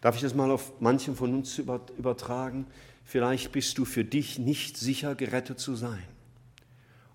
[0.00, 2.66] Darf ich das mal auf manchen von uns übertragen?
[3.04, 6.02] Vielleicht bist du für dich nicht sicher, gerettet zu sein.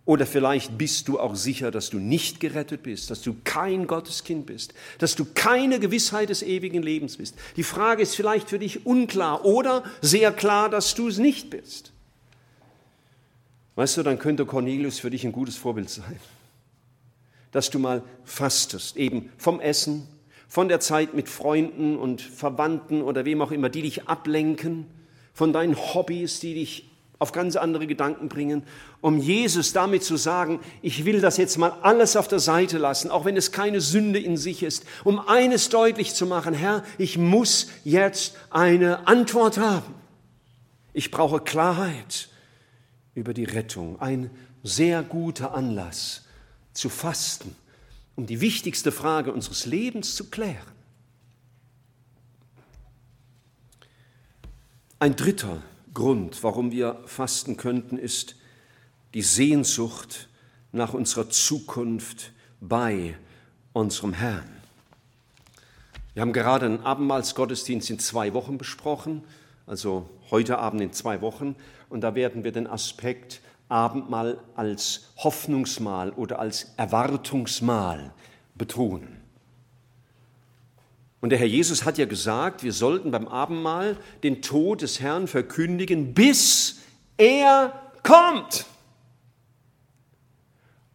[0.05, 4.45] Oder vielleicht bist du auch sicher, dass du nicht gerettet bist, dass du kein Gotteskind
[4.45, 7.35] bist, dass du keine Gewissheit des ewigen Lebens bist.
[7.55, 11.91] Die Frage ist vielleicht für dich unklar oder sehr klar, dass du es nicht bist.
[13.73, 16.19] Weißt du, dann könnte Cornelius für dich ein gutes Vorbild sein.
[17.51, 20.07] Dass du mal fastest, eben vom Essen,
[20.47, 24.87] von der Zeit mit Freunden und Verwandten oder wem auch immer, die dich ablenken,
[25.33, 26.89] von deinen Hobbys, die dich
[27.19, 28.63] auf ganz andere Gedanken bringen,
[29.01, 33.09] um Jesus damit zu sagen, ich will das jetzt mal alles auf der Seite lassen,
[33.09, 37.17] auch wenn es keine Sünde in sich ist, um eines deutlich zu machen, Herr, ich
[37.17, 39.93] muss jetzt eine Antwort haben.
[40.93, 42.29] Ich brauche Klarheit
[43.13, 43.99] über die Rettung.
[44.01, 44.29] Ein
[44.63, 46.23] sehr guter Anlass
[46.73, 47.55] zu fasten,
[48.15, 50.75] um die wichtigste Frage unseres Lebens zu klären.
[54.99, 55.61] Ein dritter
[55.93, 58.35] Grund, warum wir fasten könnten, ist
[59.13, 60.29] die Sehnsucht
[60.71, 63.15] nach unserer Zukunft bei
[63.73, 64.49] unserem Herrn.
[66.13, 69.23] Wir haben gerade einen Abendmahlsgottesdienst in zwei Wochen besprochen,
[69.67, 71.55] also heute Abend in zwei Wochen,
[71.89, 78.13] und da werden wir den Aspekt Abendmahl als Hoffnungsmahl oder als Erwartungsmahl
[78.55, 79.21] betonen.
[81.21, 85.27] Und der Herr Jesus hat ja gesagt, wir sollten beim Abendmahl den Tod des Herrn
[85.27, 86.81] verkündigen, bis
[87.17, 88.65] er kommt.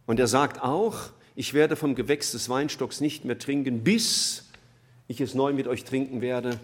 [0.05, 4.49] Und er sagt auch, ich werde vom Gewächs des Weinstocks nicht mehr trinken, bis
[5.07, 6.59] ich es neu mit euch trinken werde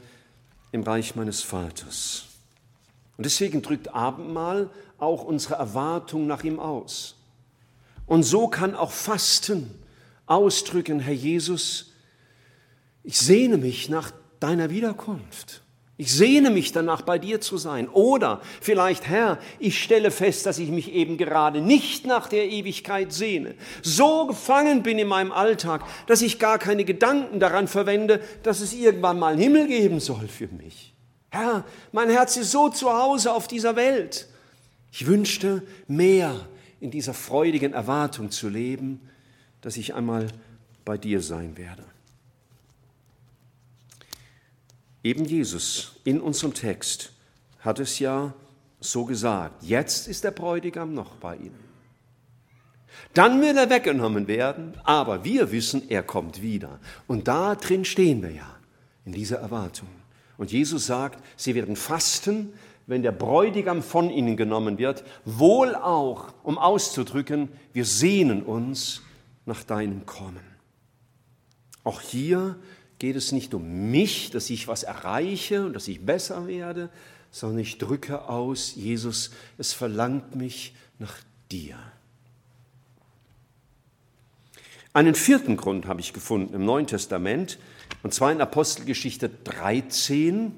[0.71, 2.25] im Reich meines Vaters.
[3.17, 7.15] Und deswegen drückt Abendmahl auch unsere Erwartung nach ihm aus.
[8.05, 9.69] Und so kann auch Fasten
[10.27, 11.93] ausdrücken, Herr Jesus,
[13.03, 15.63] ich sehne mich nach deiner Wiederkunft.
[15.99, 17.89] Ich sehne mich danach, bei dir zu sein.
[17.89, 23.11] Oder vielleicht, Herr, ich stelle fest, dass ich mich eben gerade nicht nach der Ewigkeit
[23.11, 23.55] sehne.
[23.81, 28.73] So gefangen bin in meinem Alltag, dass ich gar keine Gedanken daran verwende, dass es
[28.73, 30.93] irgendwann mal einen Himmel geben soll für mich.
[31.29, 34.27] Herr, mein Herz ist so zu Hause auf dieser Welt.
[34.91, 36.47] Ich wünschte, mehr
[36.79, 39.01] in dieser freudigen Erwartung zu leben,
[39.61, 40.27] dass ich einmal
[40.85, 41.83] bei dir sein werde.
[45.03, 47.13] Eben Jesus in unserem Text
[47.59, 48.33] hat es ja
[48.79, 49.63] so gesagt.
[49.63, 51.67] Jetzt ist der Bräutigam noch bei ihnen.
[53.13, 56.79] Dann will er weggenommen werden, aber wir wissen, er kommt wieder.
[57.07, 58.55] Und da drin stehen wir ja,
[59.05, 59.87] in dieser Erwartung.
[60.37, 62.53] Und Jesus sagt, sie werden fasten,
[62.85, 69.01] wenn der Bräutigam von ihnen genommen wird, wohl auch, um auszudrücken, wir sehnen uns
[69.45, 70.45] nach deinem Kommen.
[71.83, 72.57] Auch hier
[72.99, 76.89] geht es nicht um mich, dass ich was erreiche und dass ich besser werde,
[77.31, 81.15] sondern ich drücke aus, Jesus, es verlangt mich nach
[81.51, 81.77] dir.
[84.93, 87.59] Einen vierten Grund habe ich gefunden im Neuen Testament,
[88.03, 90.53] und zwar in Apostelgeschichte 13.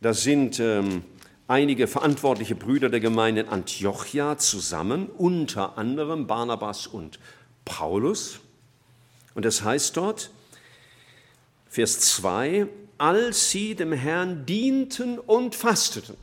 [0.00, 1.02] Da sind ähm,
[1.46, 7.18] einige verantwortliche Brüder der Gemeinde in Antiochia zusammen, unter anderem Barnabas und
[7.64, 8.40] Paulus.
[9.34, 10.30] Und das heißt dort,
[11.68, 12.66] Vers 2,
[12.98, 16.16] als sie dem Herrn dienten und fasteten,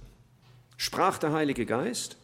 [0.78, 2.18] sprach der Heilige Geist,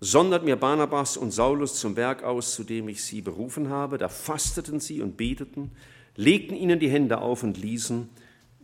[0.00, 3.98] sondert mir Barnabas und Saulus zum Werk aus, zu dem ich sie berufen habe.
[3.98, 5.70] Da fasteten sie und beteten,
[6.16, 8.08] legten ihnen die Hände auf und ließen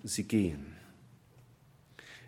[0.05, 0.77] sie gehen.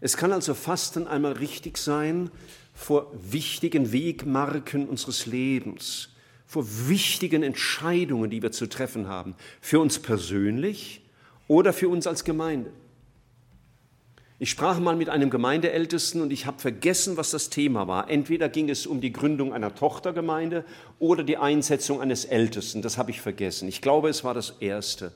[0.00, 2.30] Es kann also Fasten einmal richtig sein
[2.74, 6.10] vor wichtigen Wegmarken unseres Lebens,
[6.46, 11.02] vor wichtigen Entscheidungen, die wir zu treffen haben, für uns persönlich
[11.48, 12.70] oder für uns als Gemeinde.
[14.40, 18.08] Ich sprach mal mit einem Gemeindeältesten und ich habe vergessen, was das Thema war.
[18.08, 20.64] Entweder ging es um die Gründung einer Tochtergemeinde
[21.00, 22.80] oder die Einsetzung eines Ältesten.
[22.80, 23.66] Das habe ich vergessen.
[23.66, 25.10] Ich glaube, es war das Erste.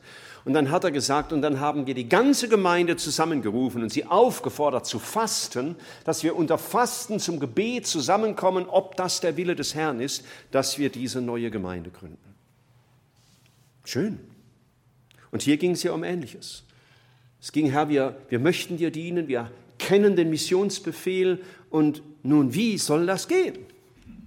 [0.45, 4.07] Und dann hat er gesagt, und dann haben wir die ganze Gemeinde zusammengerufen und sie
[4.07, 9.77] aufgefordert zu fasten, dass wir unter Fasten zum Gebet zusammenkommen, ob das der Wille des
[9.77, 12.35] Herrn ist, dass wir diese neue Gemeinde gründen.
[13.85, 14.19] Schön.
[15.31, 16.65] Und hier ging es ja um Ähnliches.
[17.43, 21.41] Es ging, Herr, wir, wir möchten dir dienen, wir kennen den Missionsbefehl
[21.71, 23.59] und nun, wie soll das gehen?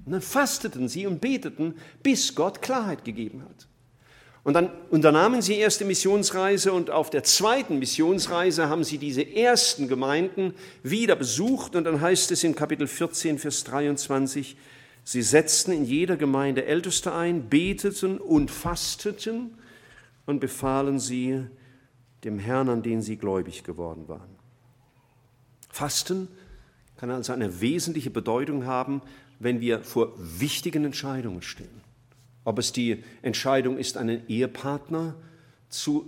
[0.05, 3.67] Und dann fasteten sie und beteten, bis Gott Klarheit gegeben hat.
[4.43, 9.87] Und dann unternahmen sie erste Missionsreise und auf der zweiten Missionsreise haben sie diese ersten
[9.87, 10.53] Gemeinden
[10.83, 14.57] wieder besucht und dann heißt es in Kapitel 14, Vers 23,
[15.05, 19.57] sie setzten in jeder Gemeinde Älteste ein, beteten und fasteten
[20.25, 21.45] und befahlen sie,
[22.23, 24.35] dem Herrn, an den sie gläubig geworden waren.
[25.69, 26.27] Fasten
[26.97, 29.01] kann also eine wesentliche Bedeutung haben,
[29.39, 31.81] wenn wir vor wichtigen Entscheidungen stehen.
[32.45, 35.15] Ob es die Entscheidung ist, einen Ehepartner
[35.69, 36.05] zu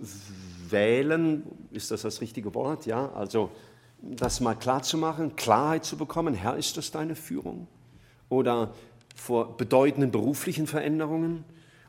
[0.70, 2.86] wählen, ist das das richtige Wort?
[2.86, 3.52] Ja, also
[4.02, 7.68] das mal klar zu machen, Klarheit zu bekommen, Herr, ist das deine Führung?
[8.30, 8.74] Oder
[9.16, 11.44] vor bedeutenden beruflichen Veränderungen?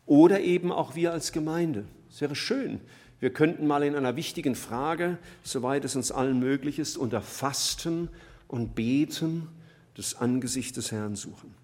[0.07, 1.85] Oder eben auch wir als Gemeinde.
[2.11, 2.81] Es wäre schön,
[3.21, 8.09] wir könnten mal in einer wichtigen Frage, soweit es uns allen möglich ist, unter Fasten
[8.47, 9.49] und Beten
[9.95, 11.55] das Angesicht des Herrn suchen.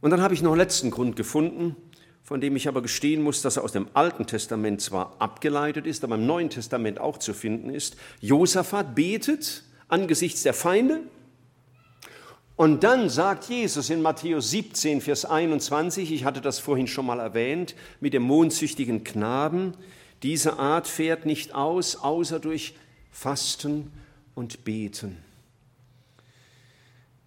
[0.00, 1.76] Und dann habe ich noch einen letzten Grund gefunden,
[2.22, 6.02] von dem ich aber gestehen muss, dass er aus dem Alten Testament zwar abgeleitet ist,
[6.02, 7.96] aber im Neuen Testament auch zu finden ist.
[8.20, 11.02] Josaphat betet angesichts der Feinde
[12.56, 17.20] und dann sagt Jesus in Matthäus 17, Vers 21, ich hatte das vorhin schon mal
[17.20, 19.74] erwähnt, mit dem mondsüchtigen Knaben,
[20.22, 22.74] diese Art fährt nicht aus, außer durch
[23.10, 23.92] Fasten
[24.34, 25.18] und Beten.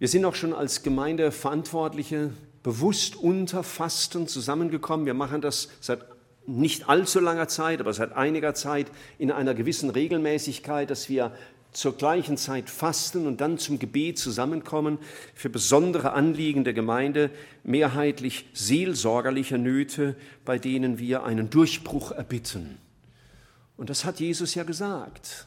[0.00, 5.06] Wir sind auch schon als Gemeindeverantwortliche bewusst unter Fasten zusammengekommen.
[5.06, 6.04] Wir machen das seit
[6.46, 11.32] nicht allzu langer Zeit, aber seit einiger Zeit in einer gewissen Regelmäßigkeit, dass wir
[11.72, 14.98] zur gleichen Zeit fasten und dann zum Gebet zusammenkommen
[15.34, 17.30] für besondere Anliegen der Gemeinde,
[17.62, 22.78] mehrheitlich seelsorgerliche Nöte, bei denen wir einen Durchbruch erbitten.
[23.76, 25.46] Und das hat Jesus ja gesagt.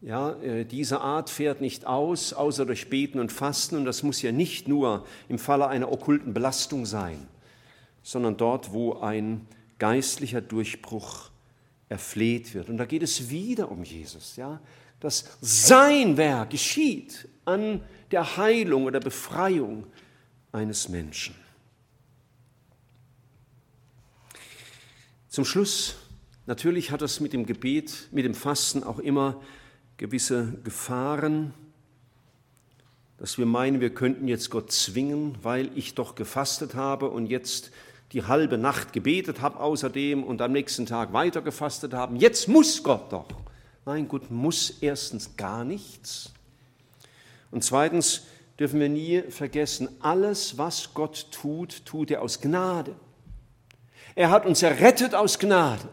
[0.00, 3.76] Ja, äh, diese Art fährt nicht aus, außer durch Beten und Fasten.
[3.76, 7.28] Und das muss ja nicht nur im Falle einer okkulten Belastung sein,
[8.02, 9.46] sondern dort, wo ein
[9.78, 11.30] geistlicher Durchbruch
[11.88, 12.68] erfleht wird.
[12.68, 14.36] Und da geht es wieder um Jesus.
[14.36, 14.60] Ja?
[15.00, 19.86] Dass sein Werk geschieht an der Heilung oder Befreiung
[20.52, 21.34] eines Menschen.
[25.28, 25.96] Zum Schluss,
[26.46, 29.42] natürlich hat das mit dem Gebet, mit dem Fasten auch immer
[29.98, 31.52] gewisse Gefahren,
[33.18, 37.70] dass wir meinen, wir könnten jetzt Gott zwingen, weil ich doch gefastet habe und jetzt
[38.12, 42.16] die halbe Nacht gebetet habe außerdem und am nächsten Tag weiter gefastet haben.
[42.16, 43.26] Jetzt muss Gott doch.
[43.86, 46.32] Nein, Gott muss erstens gar nichts.
[47.52, 48.26] Und zweitens
[48.58, 52.96] dürfen wir nie vergessen, alles, was Gott tut, tut er aus Gnade.
[54.16, 55.88] Er hat uns errettet aus Gnade.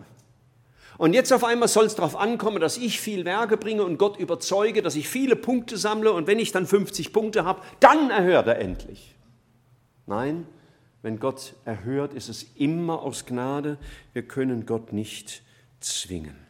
[0.97, 4.17] Und jetzt auf einmal soll es darauf ankommen, dass ich viel Werke bringe und Gott
[4.17, 8.47] überzeuge, dass ich viele Punkte sammle und wenn ich dann 50 Punkte habe, dann erhört
[8.47, 9.13] er endlich.
[10.07, 10.47] Nein,
[11.03, 13.77] wenn Gott erhört, ist es immer aus Gnade.
[14.13, 15.43] Wir können Gott nicht
[15.79, 16.42] zwingen.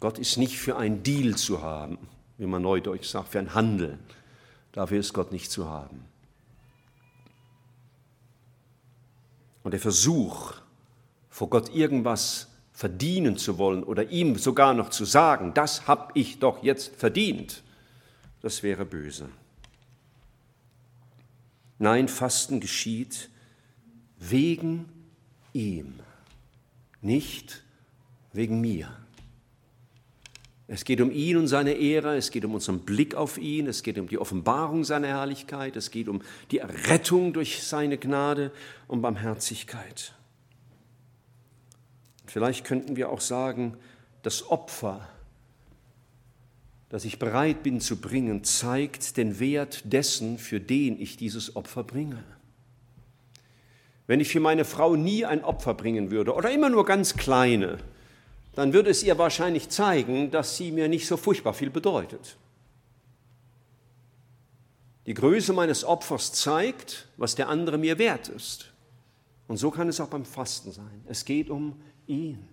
[0.00, 1.98] Gott ist nicht für einen Deal zu haben,
[2.36, 3.98] wie man neudeutsch sagt, für einen Handel.
[4.72, 6.04] Dafür ist Gott nicht zu haben.
[9.64, 10.54] Und der Versuch,
[11.28, 16.38] vor Gott irgendwas verdienen zu wollen oder ihm sogar noch zu sagen, das habe ich
[16.38, 17.64] doch jetzt verdient,
[18.40, 19.28] das wäre böse.
[21.80, 23.30] Nein, Fasten geschieht
[24.18, 24.88] wegen
[25.52, 25.94] ihm,
[27.02, 27.62] nicht
[28.32, 28.90] wegen mir.
[30.70, 33.82] Es geht um ihn und seine Ehre, es geht um unseren Blick auf ihn, es
[33.82, 38.52] geht um die Offenbarung seiner Herrlichkeit, es geht um die Errettung durch seine Gnade
[38.86, 40.12] und Barmherzigkeit.
[42.26, 43.78] Vielleicht könnten wir auch sagen,
[44.22, 45.08] das Opfer,
[46.90, 51.82] das ich bereit bin zu bringen, zeigt den Wert dessen, für den ich dieses Opfer
[51.82, 52.22] bringe.
[54.06, 57.78] Wenn ich für meine Frau nie ein Opfer bringen würde oder immer nur ganz kleine,
[58.58, 62.36] dann würde es ihr wahrscheinlich zeigen, dass sie mir nicht so furchtbar viel bedeutet.
[65.06, 68.72] Die Größe meines Opfers zeigt, was der andere mir wert ist.
[69.46, 71.04] Und so kann es auch beim Fasten sein.
[71.06, 72.48] Es geht um ihn.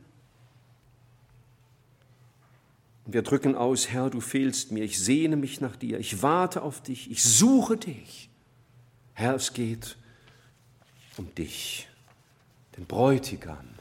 [3.08, 6.84] wir drücken aus, Herr, du fehlst mir, ich sehne mich nach dir, ich warte auf
[6.84, 8.30] dich, ich suche dich.
[9.14, 9.98] Herr, es geht
[11.18, 11.88] um dich,
[12.78, 13.75] den Bräutigam.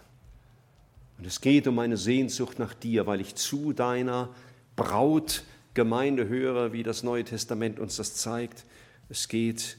[1.24, 4.28] Und es geht um meine Sehnsucht nach dir, weil ich zu deiner
[4.76, 8.66] Brautgemeinde höre, wie das Neue Testament uns das zeigt.
[9.08, 9.78] Es geht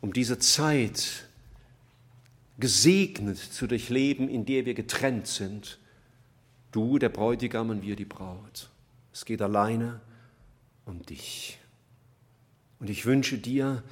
[0.00, 1.26] um diese Zeit,
[2.58, 5.78] gesegnet zu durchleben, in der wir getrennt sind.
[6.72, 8.70] Du, der Bräutigam und wir, die Braut.
[9.12, 10.00] Es geht alleine
[10.86, 11.58] um dich.
[12.80, 13.82] Und ich wünsche dir,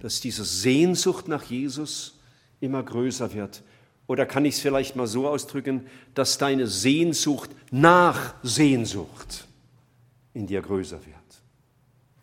[0.00, 2.18] dass diese Sehnsucht nach Jesus
[2.58, 3.62] immer größer wird.
[4.12, 9.46] Oder kann ich es vielleicht mal so ausdrücken, dass deine Sehnsucht nach Sehnsucht
[10.34, 11.16] in dir größer wird.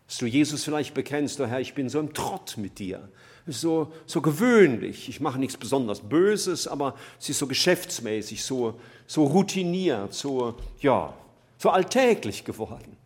[0.06, 3.10] Dass du Jesus vielleicht bekennst, oh Herr, ich bin so im Trott mit dir
[3.48, 5.10] so, so gewöhnlich.
[5.10, 11.12] Ich mache nichts besonders Böses, aber es ist so geschäftsmäßig, so, so routiniert, so, ja,
[11.58, 12.98] so alltäglich geworden.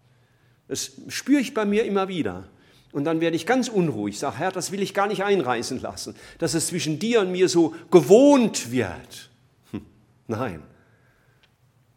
[0.67, 2.49] Das spüre ich bei mir immer wieder.
[2.93, 6.15] Und dann werde ich ganz unruhig, sage, Herr, das will ich gar nicht einreißen lassen,
[6.37, 9.29] dass es zwischen dir und mir so gewohnt wird.
[9.71, 9.81] Hm,
[10.27, 10.63] nein,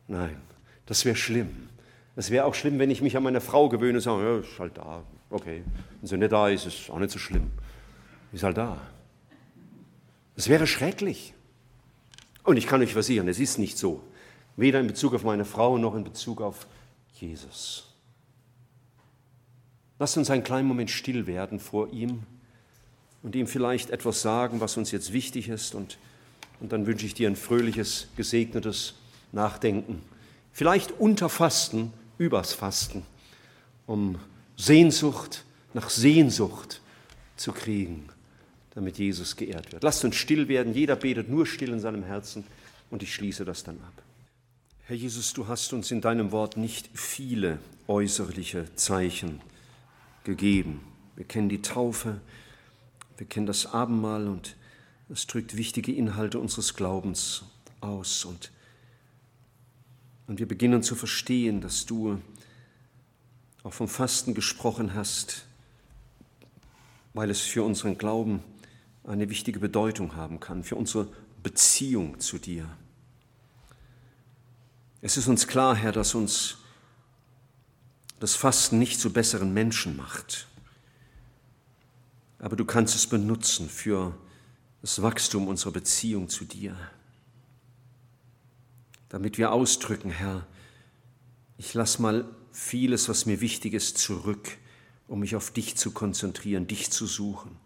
[0.09, 0.41] nein,
[0.87, 1.69] das wäre schlimm.
[2.17, 4.59] Es wäre auch schlimm, wenn ich mich an meine Frau gewöhne und sage, ja, ist
[4.59, 5.63] halt da, okay.
[6.01, 7.53] Wenn sie nicht da ist, ist auch nicht so schlimm
[8.37, 8.81] ist halt da.
[10.37, 11.35] Es wäre schrecklich.
[12.45, 14.03] Und ich kann euch versichern, es ist nicht so.
[14.57, 16.67] Weder in Bezug auf meine Frau noch in Bezug auf
[17.15, 17.96] Jesus.
[19.99, 22.23] Lasst uns einen kleinen Moment still werden vor ihm
[23.23, 25.75] und ihm vielleicht etwas sagen, was uns jetzt wichtig ist.
[25.75, 25.99] Und,
[26.61, 28.95] und dann wünsche ich dir ein fröhliches, gesegnetes
[29.33, 30.03] Nachdenken.
[30.53, 33.03] Vielleicht unter Fasten, übers Fasten,
[33.87, 34.19] um
[34.57, 35.45] Sehnsucht
[35.75, 36.81] nach Sehnsucht
[37.37, 38.09] zu kriegen
[38.77, 39.83] damit Jesus geehrt wird.
[39.83, 40.75] Lasst uns still werden.
[40.75, 42.45] Jeder betet nur still in seinem Herzen
[42.91, 44.03] und ich schließe das dann ab.
[44.85, 49.41] Herr Jesus, du hast uns in deinem Wort nicht viele äußerliche Zeichen
[50.27, 50.81] gegeben.
[51.15, 52.21] Wir kennen die Taufe,
[53.17, 54.57] wir kennen das Abendmahl und
[55.09, 57.45] es drückt wichtige Inhalte unseres Glaubens
[57.81, 58.27] aus.
[58.27, 58.53] Und,
[60.27, 62.21] und wir beginnen zu verstehen, dass du
[63.63, 65.47] auch vom Fasten gesprochen hast,
[67.15, 68.43] weil es für unseren Glauben
[69.05, 71.09] eine wichtige Bedeutung haben kann für unsere
[71.43, 72.69] Beziehung zu dir.
[75.01, 76.59] Es ist uns klar, Herr, dass uns
[78.21, 80.47] das Fasten nicht zu besseren Menschen macht.
[82.39, 84.17] Aber du kannst es benutzen für
[84.83, 86.77] das Wachstum unserer Beziehung zu dir.
[89.09, 90.47] Damit wir ausdrücken, Herr,
[91.59, 94.57] ich lass mal vieles, was mir wichtig ist, zurück,
[95.09, 97.57] um mich auf dich zu konzentrieren, dich zu suchen.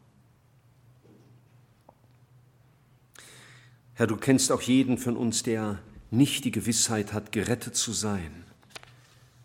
[3.95, 5.79] Herr, du kennst auch jeden von uns, der
[6.11, 8.45] nicht die Gewissheit hat, gerettet zu sein,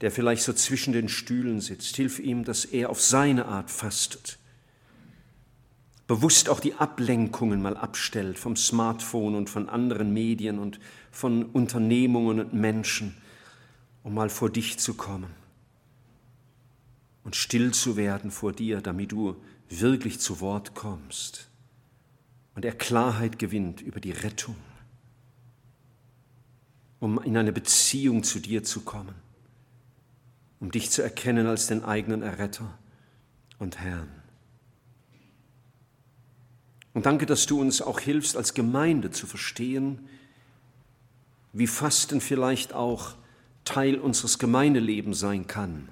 [0.06, 1.96] der vielleicht so zwischen den Stühlen sitzt.
[1.96, 4.38] Hilf ihm, dass er auf seine Art fastet,
[6.06, 10.80] bewusst auch die Ablenkungen mal abstellt vom Smartphone und von anderen Medien und
[11.10, 13.18] von Unternehmungen und Menschen,
[14.04, 15.34] um mal vor dich zu kommen.
[17.24, 19.36] und still zu werden vor dir, damit du
[19.68, 21.50] wirklich zu Wort kommst
[22.54, 24.56] und er Klarheit gewinnt über die Rettung,
[27.00, 29.16] um in eine Beziehung zu dir zu kommen,
[30.60, 32.78] um dich zu erkennen als den eigenen Erretter
[33.60, 34.10] und Herrn.
[36.94, 40.08] Und danke, dass du uns auch hilfst, als Gemeinde zu verstehen,
[41.52, 43.16] wie Fasten vielleicht auch
[43.66, 45.90] Teil unseres Gemeindelebens sein kann.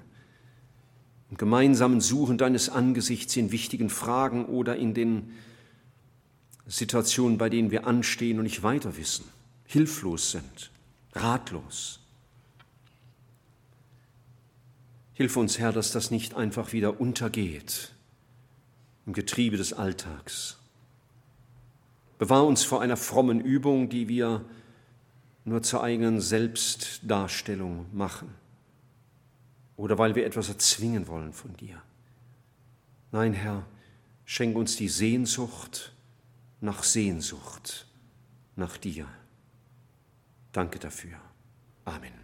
[1.30, 5.32] Im gemeinsamen Suchen deines Angesichts in wichtigen Fragen oder in den
[6.66, 9.26] Situationen, bei denen wir anstehen und nicht weiter wissen,
[9.66, 10.70] hilflos sind,
[11.12, 12.00] ratlos.
[15.14, 17.92] Hilf uns, Herr, dass das nicht einfach wieder untergeht
[19.06, 20.58] im Getriebe des Alltags.
[22.18, 24.44] Bewahr uns vor einer frommen Übung, die wir
[25.44, 28.34] nur zur eigenen Selbstdarstellung machen
[29.76, 31.82] oder weil wir etwas erzwingen wollen von dir.
[33.12, 33.66] Nein, Herr,
[34.24, 35.92] schenk uns die Sehnsucht
[36.60, 37.86] nach Sehnsucht
[38.56, 39.06] nach dir.
[40.52, 41.18] Danke dafür.
[41.84, 42.23] Amen.